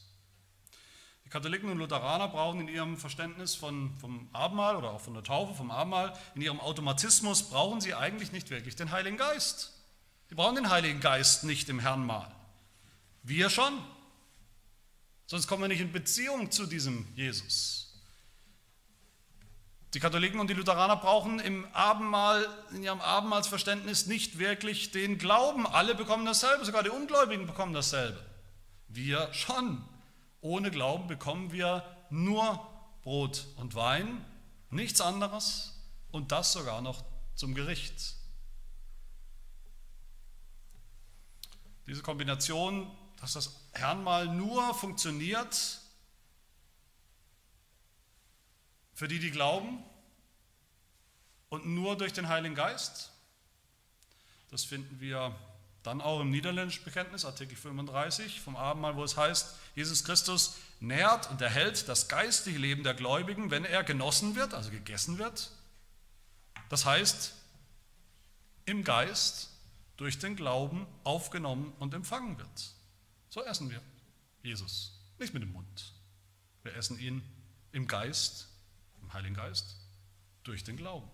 Die 1.31 1.33
Katholiken 1.35 1.71
und 1.71 1.79
Lutheraner 1.79 2.27
brauchen 2.27 2.63
in 2.63 2.67
ihrem 2.67 2.97
Verständnis 2.97 3.55
von, 3.55 3.97
vom 4.01 4.29
Abendmahl 4.33 4.75
oder 4.75 4.91
auch 4.91 5.01
von 5.01 5.15
der 5.15 5.23
Taufe, 5.23 5.55
vom 5.55 5.71
Abendmahl, 5.71 6.13
in 6.35 6.43
ihrem 6.43 6.59
Automatismus 6.59 7.45
brauchen 7.45 7.81
sie 7.81 7.95
eigentlich 7.95 8.33
nicht 8.33 8.51
wirklich 8.51 8.75
den 8.75 8.91
Heiligen 8.91 9.17
Geist. 9.17 9.73
Sie 10.29 10.35
brauchen 10.35 10.57
den 10.57 10.71
Heiligen 10.71 10.99
Geist 10.99 11.45
nicht 11.45 11.69
im 11.69 11.79
Herrnmahl. 11.79 12.35
Wir 13.23 13.49
schon. 13.49 13.79
Sonst 15.27 15.47
kommen 15.47 15.63
wir 15.63 15.69
nicht 15.69 15.81
in 15.81 15.93
Beziehung 15.93 16.51
zu 16.51 16.67
diesem 16.67 17.07
Jesus. 17.15 17.95
Die 19.95 20.01
Katholiken 20.01 20.41
und 20.41 20.51
die 20.51 20.55
Lutheraner 20.55 20.97
brauchen 20.97 21.39
im 21.39 21.65
Abendmahl, 21.73 22.45
in 22.73 22.83
ihrem 22.83 23.01
Abendmahlsverständnis 23.01 24.07
nicht 24.07 24.41
wirklich 24.41 24.91
den 24.91 25.17
Glauben. 25.17 25.65
Alle 25.65 25.95
bekommen 25.95 26.27
dasselbe, 26.27 26.65
sogar 26.65 26.83
die 26.83 26.91
Ungläubigen 26.91 27.47
bekommen 27.47 27.73
dasselbe. 27.73 28.19
Wir 28.89 29.33
schon. 29.33 29.85
Ohne 30.41 30.71
Glauben 30.71 31.07
bekommen 31.07 31.53
wir 31.53 31.85
nur 32.11 32.67
Brot 33.03 33.47
und 33.57 33.75
Wein, 33.75 34.25
nichts 34.71 35.01
anderes 35.01 35.79
und 36.11 36.33
das 36.33 36.53
sogar 36.53 36.81
noch 36.81 37.05
zum 37.35 37.55
Gericht. 37.55 38.17
Diese 41.87 42.03
Kombination, 42.03 42.91
dass 43.21 43.33
das 43.35 43.55
Herrnmal 43.73 44.29
nur 44.29 44.75
funktioniert, 44.75 45.81
Für 49.01 49.09
die, 49.09 49.19
die 49.19 49.31
glauben 49.31 49.83
und 51.49 51.65
nur 51.65 51.97
durch 51.97 52.13
den 52.13 52.29
Heiligen 52.29 52.55
Geist. 52.55 53.13
Das 54.51 54.63
finden 54.63 55.01
wir 55.01 55.35
dann 55.83 56.01
auch 56.01 56.21
im 56.21 56.31
niederländischen 56.31 56.85
Bekenntnis, 56.85 57.25
Artikel 57.25 57.57
35 57.57 58.41
vom 58.41 58.57
Abendmahl, 58.57 58.97
wo 58.97 59.05
es 59.05 59.17
heißt, 59.17 59.57
Jesus 59.75 60.05
Christus 60.05 60.57
nährt 60.81 61.31
und 61.31 61.41
erhält 61.41 61.89
das 61.89 62.09
geistige 62.09 62.59
Leben 62.59 62.83
der 62.83 62.95
Gläubigen, 62.95 63.51
wenn 63.51 63.65
er 63.65 63.83
genossen 63.83 64.37
wird, 64.37 64.53
also 64.55 64.71
gegessen 64.71 65.19
wird. 65.19 65.51
Das 66.69 66.85
heißt, 66.85 67.35
im 68.67 68.85
Geist 68.85 69.51
durch 69.97 70.19
den 70.19 70.37
Glauben 70.37 70.87
aufgenommen 71.05 71.73
und 71.79 71.95
empfangen 71.95 72.39
wird. 72.39 72.75
So 73.29 73.43
essen 73.45 73.71
wir 73.71 73.81
Jesus, 74.43 74.99
nicht 75.19 75.35
mit 75.35 75.43
dem 75.43 75.53
Mund. 75.53 75.95
Wir 76.63 76.75
essen 76.75 76.99
ihn 76.99 77.23
im 77.73 77.87
Geist 77.87 78.51
Heiligen 79.13 79.35
Geist? 79.35 79.77
Durch 80.45 80.65
den 80.65 80.77
Glauben. 80.77 81.09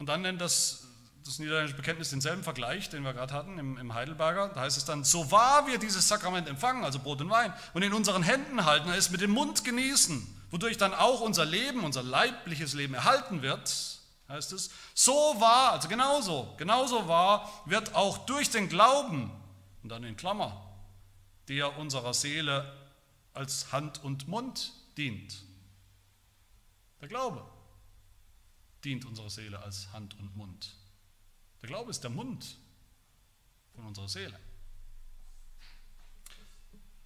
Und 0.00 0.06
dann 0.06 0.22
nennt 0.22 0.40
das, 0.40 0.84
das 1.26 1.38
niederländische 1.38 1.76
Bekenntnis 1.76 2.08
denselben 2.08 2.42
Vergleich, 2.42 2.88
den 2.88 3.04
wir 3.04 3.12
gerade 3.12 3.34
hatten 3.34 3.58
im, 3.58 3.76
im 3.76 3.92
Heidelberger. 3.92 4.48
Da 4.48 4.60
heißt 4.62 4.78
es 4.78 4.86
dann, 4.86 5.04
so 5.04 5.30
wahr 5.30 5.66
wir 5.66 5.76
dieses 5.76 6.08
Sakrament 6.08 6.48
empfangen, 6.48 6.84
also 6.84 6.98
Brot 6.98 7.20
und 7.20 7.28
Wein, 7.28 7.52
und 7.74 7.82
in 7.82 7.92
unseren 7.92 8.22
Händen 8.22 8.64
halten, 8.64 8.88
es 8.88 9.10
mit 9.10 9.20
dem 9.20 9.30
Mund 9.30 9.62
genießen, 9.62 10.26
wodurch 10.50 10.78
dann 10.78 10.94
auch 10.94 11.20
unser 11.20 11.44
Leben, 11.44 11.84
unser 11.84 12.02
leibliches 12.02 12.72
Leben 12.72 12.94
erhalten 12.94 13.42
wird, 13.42 14.00
heißt 14.30 14.54
es, 14.54 14.70
so 14.94 15.12
wahr, 15.38 15.72
also 15.72 15.86
genauso, 15.86 16.54
genauso 16.56 17.06
wahr 17.06 17.50
wird 17.66 17.94
auch 17.94 18.24
durch 18.24 18.48
den 18.48 18.70
Glauben, 18.70 19.30
und 19.82 19.90
dann 19.90 20.02
in 20.02 20.16
Klammer, 20.16 20.66
der 21.48 21.76
unserer 21.76 22.14
Seele 22.14 22.74
als 23.34 23.70
Hand 23.70 24.02
und 24.02 24.28
Mund 24.28 24.72
dient. 24.96 25.42
Der 27.02 27.08
Glaube 27.08 27.44
dient 28.84 29.04
unserer 29.04 29.30
Seele 29.30 29.62
als 29.62 29.92
Hand 29.92 30.18
und 30.18 30.36
Mund. 30.36 30.74
Der 31.62 31.68
Glaube 31.68 31.90
ist 31.90 32.00
der 32.00 32.10
Mund 32.10 32.56
von 33.74 33.84
unserer 33.86 34.08
Seele. 34.08 34.38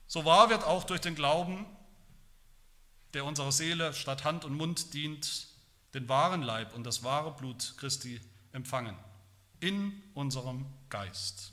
So 0.07 0.25
wahr 0.25 0.51
wird 0.51 0.65
auch 0.65 0.85
durch 0.85 1.01
den 1.01 1.15
Glauben, 1.15 1.67
der 3.15 3.25
unserer 3.25 3.53
Seele 3.53 3.93
statt 3.95 4.25
Hand 4.25 4.45
und 4.45 4.55
Mund 4.55 4.95
dient, 4.95 5.49
den 5.95 6.09
wahren 6.09 6.43
Leib 6.43 6.75
und 6.75 6.85
das 6.85 7.03
wahre 7.03 7.35
Blut 7.35 7.75
Christi 7.77 8.21
empfangen 8.53 8.97
in 9.61 10.03
unserem 10.15 10.67
Geist 10.91 11.53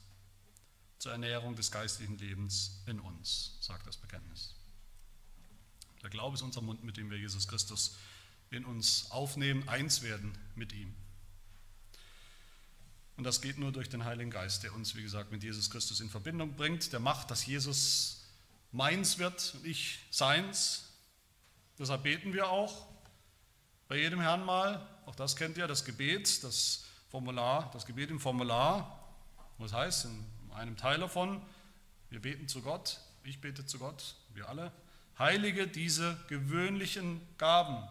zur 0.99 1.11
Ernährung 1.11 1.55
des 1.55 1.71
geistlichen 1.71 2.17
Lebens 2.17 2.81
in 2.85 2.99
uns, 2.99 3.57
sagt 3.61 3.87
das 3.87 3.97
Bekenntnis. 3.97 4.55
Der 6.03 6.09
Glaube 6.09 6.35
ist 6.35 6.41
unser 6.41 6.61
Mund, 6.61 6.83
mit 6.83 6.97
dem 6.97 7.09
wir 7.09 7.17
Jesus 7.17 7.47
Christus 7.47 7.95
in 8.51 8.65
uns 8.65 9.09
aufnehmen, 9.11 9.67
eins 9.67 10.03
werden 10.03 10.37
mit 10.55 10.73
ihm. 10.73 10.93
Und 13.17 13.23
das 13.23 13.41
geht 13.41 13.57
nur 13.57 13.71
durch 13.71 13.89
den 13.89 14.03
Heiligen 14.03 14.31
Geist, 14.31 14.63
der 14.63 14.73
uns, 14.73 14.95
wie 14.95 15.03
gesagt, 15.03 15.31
mit 15.31 15.43
Jesus 15.43 15.69
Christus 15.69 15.99
in 15.99 16.09
Verbindung 16.09 16.55
bringt, 16.55 16.91
der 16.91 16.99
macht, 16.99 17.31
dass 17.31 17.45
Jesus 17.45 18.25
meins 18.71 19.17
wird 19.17 19.53
und 19.55 19.65
ich 19.65 19.99
seins. 20.09 20.89
Deshalb 21.79 22.03
beten 22.03 22.33
wir 22.33 22.49
auch 22.49 22.87
bei 23.87 23.97
jedem 23.97 24.19
Herrn 24.21 24.45
mal, 24.45 24.87
auch 25.05 25.15
das 25.15 25.35
kennt 25.35 25.57
ihr, 25.57 25.67
das 25.67 25.85
Gebet, 25.85 26.43
das 26.43 26.85
Formular, 27.09 27.69
das 27.73 27.85
Gebet 27.85 28.09
im 28.09 28.19
Formular, 28.19 29.13
was 29.57 29.73
heißt 29.73 30.05
in 30.05 30.25
einem 30.53 30.77
Teil 30.77 30.99
davon, 30.99 31.41
wir 32.09 32.21
beten 32.21 32.47
zu 32.47 32.61
Gott, 32.61 32.99
ich 33.23 33.39
bete 33.39 33.65
zu 33.65 33.79
Gott, 33.79 34.15
wir 34.33 34.49
alle, 34.49 34.71
Heilige 35.19 35.67
diese 35.67 36.17
gewöhnlichen 36.27 37.21
Gaben, 37.37 37.87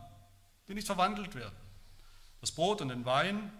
die 0.71 0.75
nicht 0.75 0.87
verwandelt 0.87 1.35
werden. 1.35 1.57
Das 2.41 2.53
Brot 2.53 2.81
und 2.81 2.89
den 2.89 3.05
Wein, 3.05 3.53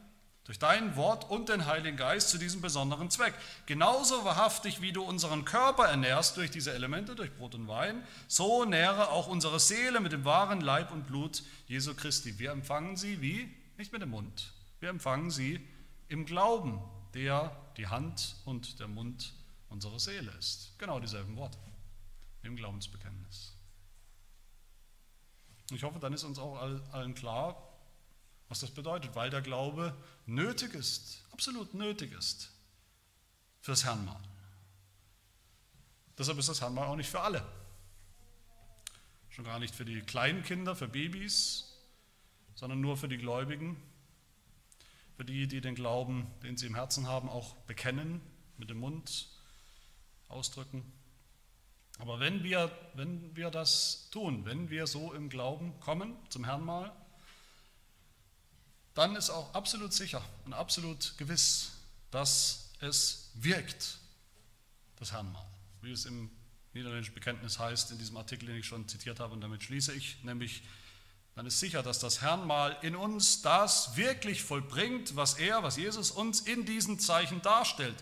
Durch 0.45 0.59
dein 0.59 0.97
Wort 0.97 1.31
und 1.31 1.49
den 1.49 1.67
Heiligen 1.67 1.97
Geist 1.97 2.31
zu 2.31 2.39
diesem 2.39 2.61
besonderen 2.61 3.11
Zweck. 3.11 3.35
Genauso 3.67 4.25
wahrhaftig, 4.25 4.81
wie 4.81 4.91
du 4.91 5.03
unseren 5.03 5.45
Körper 5.45 5.85
ernährst 5.85 6.37
durch 6.37 6.51
diese 6.51 6.73
Elemente, 6.73 7.15
durch 7.15 7.33
Brot 7.37 7.55
und 7.55 7.69
Wein, 7.69 8.03
so 8.27 8.65
nähre 8.65 9.11
auch 9.11 9.29
unsere 9.29 9.61
Seele 9.61 10.01
mit 10.01 10.11
dem 10.11 10.25
wahren 10.25 10.61
Leib 10.61 10.91
und 10.91 11.07
Blut 11.07 11.45
Jesu 11.69 11.95
Christi. 11.95 12.39
Wir 12.41 12.51
empfangen 12.51 12.97
sie 12.97 13.21
wie? 13.21 13.55
Nicht 13.77 13.93
mit 13.93 14.03
dem 14.03 14.11
Mund. 14.11 14.53
Wir 14.81 14.89
empfangen 14.89 15.31
sie 15.31 15.61
im 16.09 16.25
Glauben, 16.25 16.83
der 17.15 17.55
die 17.77 17.87
Hand 17.87 18.35
und 18.45 18.81
der 18.81 18.89
Mund 18.89 19.35
unserer 19.69 20.01
Seele 20.01 20.33
ist. 20.33 20.75
Genau 20.79 20.99
dieselben 20.99 21.37
Worte 21.37 21.59
im 22.43 22.57
Glaubensbekenntnis. 22.57 23.60
Ich 25.77 25.83
hoffe, 25.85 25.99
dann 25.99 26.13
ist 26.13 26.25
uns 26.25 26.39
auch 26.39 26.57
allen 26.93 27.15
klar, 27.15 27.57
was 28.49 28.61
das 28.61 28.71
bedeutet, 28.71 29.15
weil 29.15 29.31
der 29.31 29.43
Glaube 29.43 29.97
nötig 30.27 30.75
ist, 30.75 31.25
absolut 31.33 31.75
nötig 31.75 32.13
ist 32.13 32.51
fürs 33.61 33.85
Herrnmal. 33.85 34.21
Deshalb 36.19 36.39
ist 36.39 36.49
das 36.49 36.61
Herrnmal 36.61 36.87
auch 36.89 36.97
nicht 36.97 37.09
für 37.09 37.21
alle. 37.21 37.47
Schon 39.31 39.45
gar 39.45 39.59
nicht 39.59 39.75
für 39.75 39.85
die 39.85 40.01
kleinen 40.03 40.43
Kinder, 40.43 40.75
für 40.75 40.89
Babys, 40.89 41.79
sondern 42.55 42.81
nur 42.81 42.97
für 42.97 43.09
die 43.09 43.17
Gläubigen, 43.17 43.81
für 45.17 45.25
die, 45.25 45.47
die 45.47 45.61
den 45.61 45.75
Glauben, 45.75 46.27
den 46.43 46.57
sie 46.57 46.67
im 46.67 46.75
Herzen 46.75 47.07
haben, 47.07 47.29
auch 47.29 47.55
bekennen, 47.67 48.21
mit 48.59 48.69
dem 48.69 48.81
Mund 48.81 49.29
ausdrücken. 50.29 50.85
Aber 52.01 52.19
wenn 52.19 52.43
wir, 52.43 52.71
wenn 52.95 53.37
wir 53.37 53.51
das 53.51 54.09
tun, 54.11 54.45
wenn 54.47 54.71
wir 54.71 54.87
so 54.87 55.13
im 55.13 55.29
Glauben 55.29 55.79
kommen 55.81 56.17
zum 56.31 56.45
Herrnmal, 56.45 56.93
dann 58.95 59.17
ist 59.17 59.31
auch 59.31 59.55
absolut 59.55 59.93
sicher 59.93 60.23
und 60.47 60.55
absolut 60.55 61.17
gewiss, 61.19 61.73
dass 62.11 62.71
es 62.81 63.31
wirkt, 63.35 63.99
das 64.97 65.13
Herrnmal. 65.13 65.45
Wie 65.83 65.93
es 65.93 66.07
im 66.07 66.31
niederländischen 66.73 67.15
Bekenntnis 67.15 67.59
heißt, 67.59 67.91
in 67.91 67.99
diesem 67.99 68.17
Artikel, 68.17 68.47
den 68.47 68.57
ich 68.57 68.67
schon 68.67 68.89
zitiert 68.89 69.21
habe, 69.21 69.35
und 69.35 69.43
damit 69.43 69.63
schließe 69.63 69.93
ich, 69.93 70.23
nämlich, 70.25 70.63
dann 71.35 71.47
ist 71.47 71.61
sicher, 71.61 71.83
dass 71.83 71.99
das 71.99 72.23
Herrnmal 72.23 72.77
in 72.83 72.97
uns 72.97 73.43
das 73.43 73.97
wirklich 73.97 74.43
vollbringt, 74.43 75.17
was 75.17 75.35
er, 75.35 75.63
was 75.63 75.77
Jesus 75.77 76.11
uns 76.11 76.41
in 76.41 76.65
diesen 76.65 76.99
Zeichen 76.99 77.43
darstellt. 77.43 77.97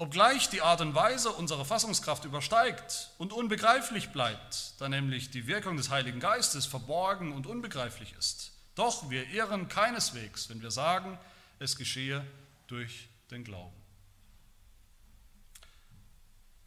Obgleich 0.00 0.48
die 0.48 0.62
Art 0.62 0.80
und 0.80 0.94
Weise 0.94 1.32
unserer 1.32 1.64
Fassungskraft 1.64 2.24
übersteigt 2.24 3.10
und 3.18 3.32
unbegreiflich 3.32 4.10
bleibt, 4.10 4.74
da 4.78 4.88
nämlich 4.88 5.30
die 5.30 5.48
Wirkung 5.48 5.76
des 5.76 5.90
Heiligen 5.90 6.20
Geistes 6.20 6.66
verborgen 6.66 7.32
und 7.32 7.48
unbegreiflich 7.48 8.14
ist. 8.16 8.52
Doch 8.76 9.10
wir 9.10 9.28
irren 9.30 9.68
keineswegs, 9.68 10.48
wenn 10.50 10.62
wir 10.62 10.70
sagen, 10.70 11.18
es 11.58 11.74
geschehe 11.74 12.24
durch 12.68 13.08
den 13.32 13.42
Glauben. 13.42 13.74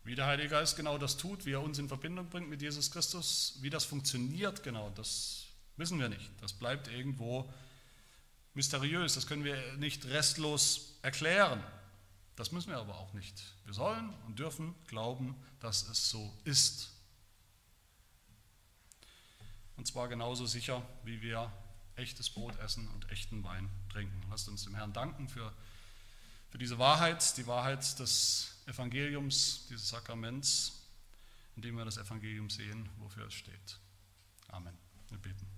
Wie 0.03 0.15
der 0.15 0.25
Heilige 0.25 0.49
Geist 0.49 0.75
genau 0.75 0.97
das 0.97 1.15
tut, 1.15 1.45
wie 1.45 1.53
er 1.53 1.61
uns 1.61 1.79
in 1.79 1.87
Verbindung 1.87 2.27
bringt 2.27 2.49
mit 2.49 2.61
Jesus 2.61 2.91
Christus, 2.91 3.59
wie 3.61 3.69
das 3.69 3.85
funktioniert 3.85 4.61
genau, 4.61 4.91
das 4.95 5.45
wissen 5.77 6.01
wir 6.01 6.09
nicht. 6.09 6.29
Das 6.41 6.51
bleibt 6.51 6.89
irgendwo 6.89 7.49
mysteriös, 8.55 9.13
das 9.13 9.25
können 9.25 9.45
wir 9.45 9.55
nicht 9.77 10.03
restlos 10.07 10.97
erklären. 11.01 11.63
Das 12.35 12.51
müssen 12.51 12.69
wir 12.69 12.77
aber 12.77 12.95
auch 12.97 13.13
nicht. 13.13 13.43
Wir 13.65 13.73
sollen 13.73 14.09
und 14.25 14.39
dürfen 14.39 14.73
glauben, 14.87 15.35
dass 15.59 15.87
es 15.87 16.09
so 16.09 16.33
ist. 16.43 16.91
Und 19.77 19.85
zwar 19.85 20.07
genauso 20.07 20.45
sicher, 20.45 20.85
wie 21.03 21.21
wir 21.21 21.51
echtes 21.95 22.29
Brot 22.29 22.57
essen 22.59 22.87
und 22.89 23.09
echten 23.09 23.43
Wein 23.43 23.69
trinken. 23.89 24.21
Lasst 24.29 24.47
uns 24.47 24.63
dem 24.63 24.75
Herrn 24.75 24.93
danken 24.93 25.27
für, 25.27 25.53
für 26.49 26.57
diese 26.57 26.79
Wahrheit, 26.79 27.37
die 27.37 27.47
Wahrheit 27.47 27.99
des 27.99 28.55
Evangeliums, 28.65 29.67
dieses 29.69 29.89
Sakraments, 29.89 30.87
in 31.55 31.61
dem 31.61 31.75
wir 31.75 31.85
das 31.85 31.97
Evangelium 31.97 32.49
sehen, 32.49 32.89
wofür 32.99 33.27
es 33.27 33.33
steht. 33.33 33.79
Amen. 34.49 34.77
Wir 35.09 35.17
beten. 35.17 35.50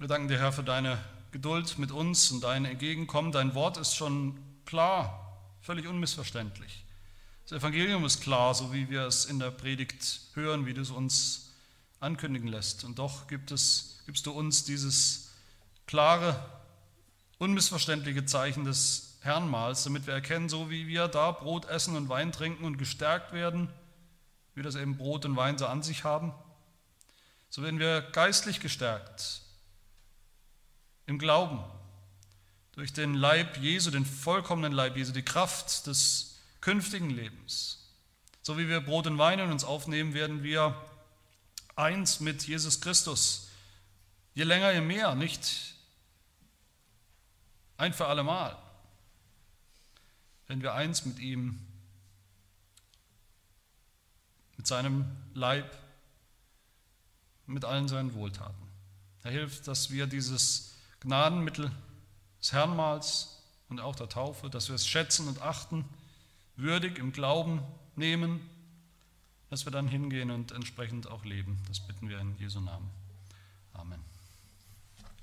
Wir 0.00 0.08
danken 0.08 0.28
dir, 0.28 0.38
Herr, 0.38 0.50
für 0.50 0.62
deine 0.62 0.96
Geduld 1.30 1.78
mit 1.78 1.92
uns 1.92 2.30
und 2.30 2.42
dein 2.42 2.64
Entgegenkommen. 2.64 3.32
Dein 3.32 3.54
Wort 3.54 3.76
ist 3.76 3.94
schon 3.94 4.40
klar, 4.64 5.36
völlig 5.60 5.86
unmissverständlich. 5.86 6.86
Das 7.46 7.58
Evangelium 7.58 8.06
ist 8.06 8.22
klar, 8.22 8.54
so 8.54 8.72
wie 8.72 8.88
wir 8.88 9.02
es 9.02 9.26
in 9.26 9.38
der 9.38 9.50
Predigt 9.50 10.22
hören, 10.32 10.64
wie 10.64 10.72
du 10.72 10.80
es 10.80 10.90
uns 10.90 11.50
ankündigen 12.00 12.48
lässt. 12.48 12.82
Und 12.84 12.98
doch 12.98 13.26
gibt 13.26 13.50
es, 13.50 14.00
gibst 14.06 14.24
du 14.24 14.32
uns 14.32 14.64
dieses 14.64 15.32
klare, 15.86 16.48
unmissverständliche 17.36 18.24
Zeichen 18.24 18.64
des 18.64 19.18
Herrnmahls, 19.20 19.84
damit 19.84 20.06
wir 20.06 20.14
erkennen, 20.14 20.48
so 20.48 20.70
wie 20.70 20.86
wir 20.86 21.08
da 21.08 21.30
Brot 21.30 21.66
essen 21.66 21.94
und 21.94 22.08
Wein 22.08 22.32
trinken 22.32 22.64
und 22.64 22.78
gestärkt 22.78 23.34
werden, 23.34 23.68
wie 24.54 24.62
das 24.62 24.76
eben 24.76 24.96
Brot 24.96 25.26
und 25.26 25.36
Wein 25.36 25.58
so 25.58 25.66
an 25.66 25.82
sich 25.82 26.04
haben, 26.04 26.32
so 27.50 27.62
werden 27.62 27.78
wir 27.78 28.00
geistlich 28.00 28.60
gestärkt 28.60 29.42
im 31.10 31.18
Glauben 31.18 31.58
durch 32.72 32.92
den 32.92 33.14
Leib 33.14 33.56
Jesu, 33.58 33.90
den 33.90 34.06
vollkommenen 34.06 34.72
Leib 34.72 34.96
Jesu, 34.96 35.12
die 35.12 35.24
Kraft 35.24 35.88
des 35.88 36.38
künftigen 36.60 37.10
Lebens. 37.10 37.90
So 38.42 38.56
wie 38.56 38.68
wir 38.68 38.80
Brot 38.80 39.08
und 39.08 39.18
Wein 39.18 39.40
in 39.40 39.50
uns 39.50 39.64
aufnehmen, 39.64 40.14
werden 40.14 40.44
wir 40.44 40.80
eins 41.74 42.20
mit 42.20 42.46
Jesus 42.46 42.80
Christus. 42.80 43.48
Je 44.34 44.44
länger, 44.44 44.70
je 44.70 44.80
mehr, 44.80 45.16
nicht 45.16 45.74
ein 47.76 47.92
für 47.92 48.06
alle 48.06 48.22
Mal. 48.22 48.56
Wenn 50.46 50.62
wir 50.62 50.74
eins 50.74 51.04
mit 51.04 51.18
ihm, 51.18 51.58
mit 54.56 54.66
seinem 54.68 55.06
Leib, 55.34 55.76
mit 57.46 57.64
allen 57.64 57.88
seinen 57.88 58.14
Wohltaten. 58.14 58.68
Er 59.24 59.32
hilft, 59.32 59.66
dass 59.66 59.90
wir 59.90 60.06
dieses 60.06 60.70
Gnadenmittel 61.00 61.70
des 62.40 62.52
Herrnmahls 62.52 63.42
und 63.68 63.80
auch 63.80 63.96
der 63.96 64.08
Taufe, 64.08 64.50
dass 64.50 64.68
wir 64.68 64.74
es 64.74 64.86
schätzen 64.86 65.28
und 65.28 65.40
achten, 65.42 65.84
würdig 66.56 66.98
im 66.98 67.12
Glauben 67.12 67.60
nehmen, 67.96 68.40
dass 69.48 69.64
wir 69.64 69.72
dann 69.72 69.88
hingehen 69.88 70.30
und 70.30 70.52
entsprechend 70.52 71.08
auch 71.08 71.24
leben. 71.24 71.58
Das 71.68 71.80
bitten 71.80 72.08
wir 72.08 72.18
in 72.18 72.36
Jesu 72.38 72.60
Namen. 72.60 72.90
Amen. 73.72 74.09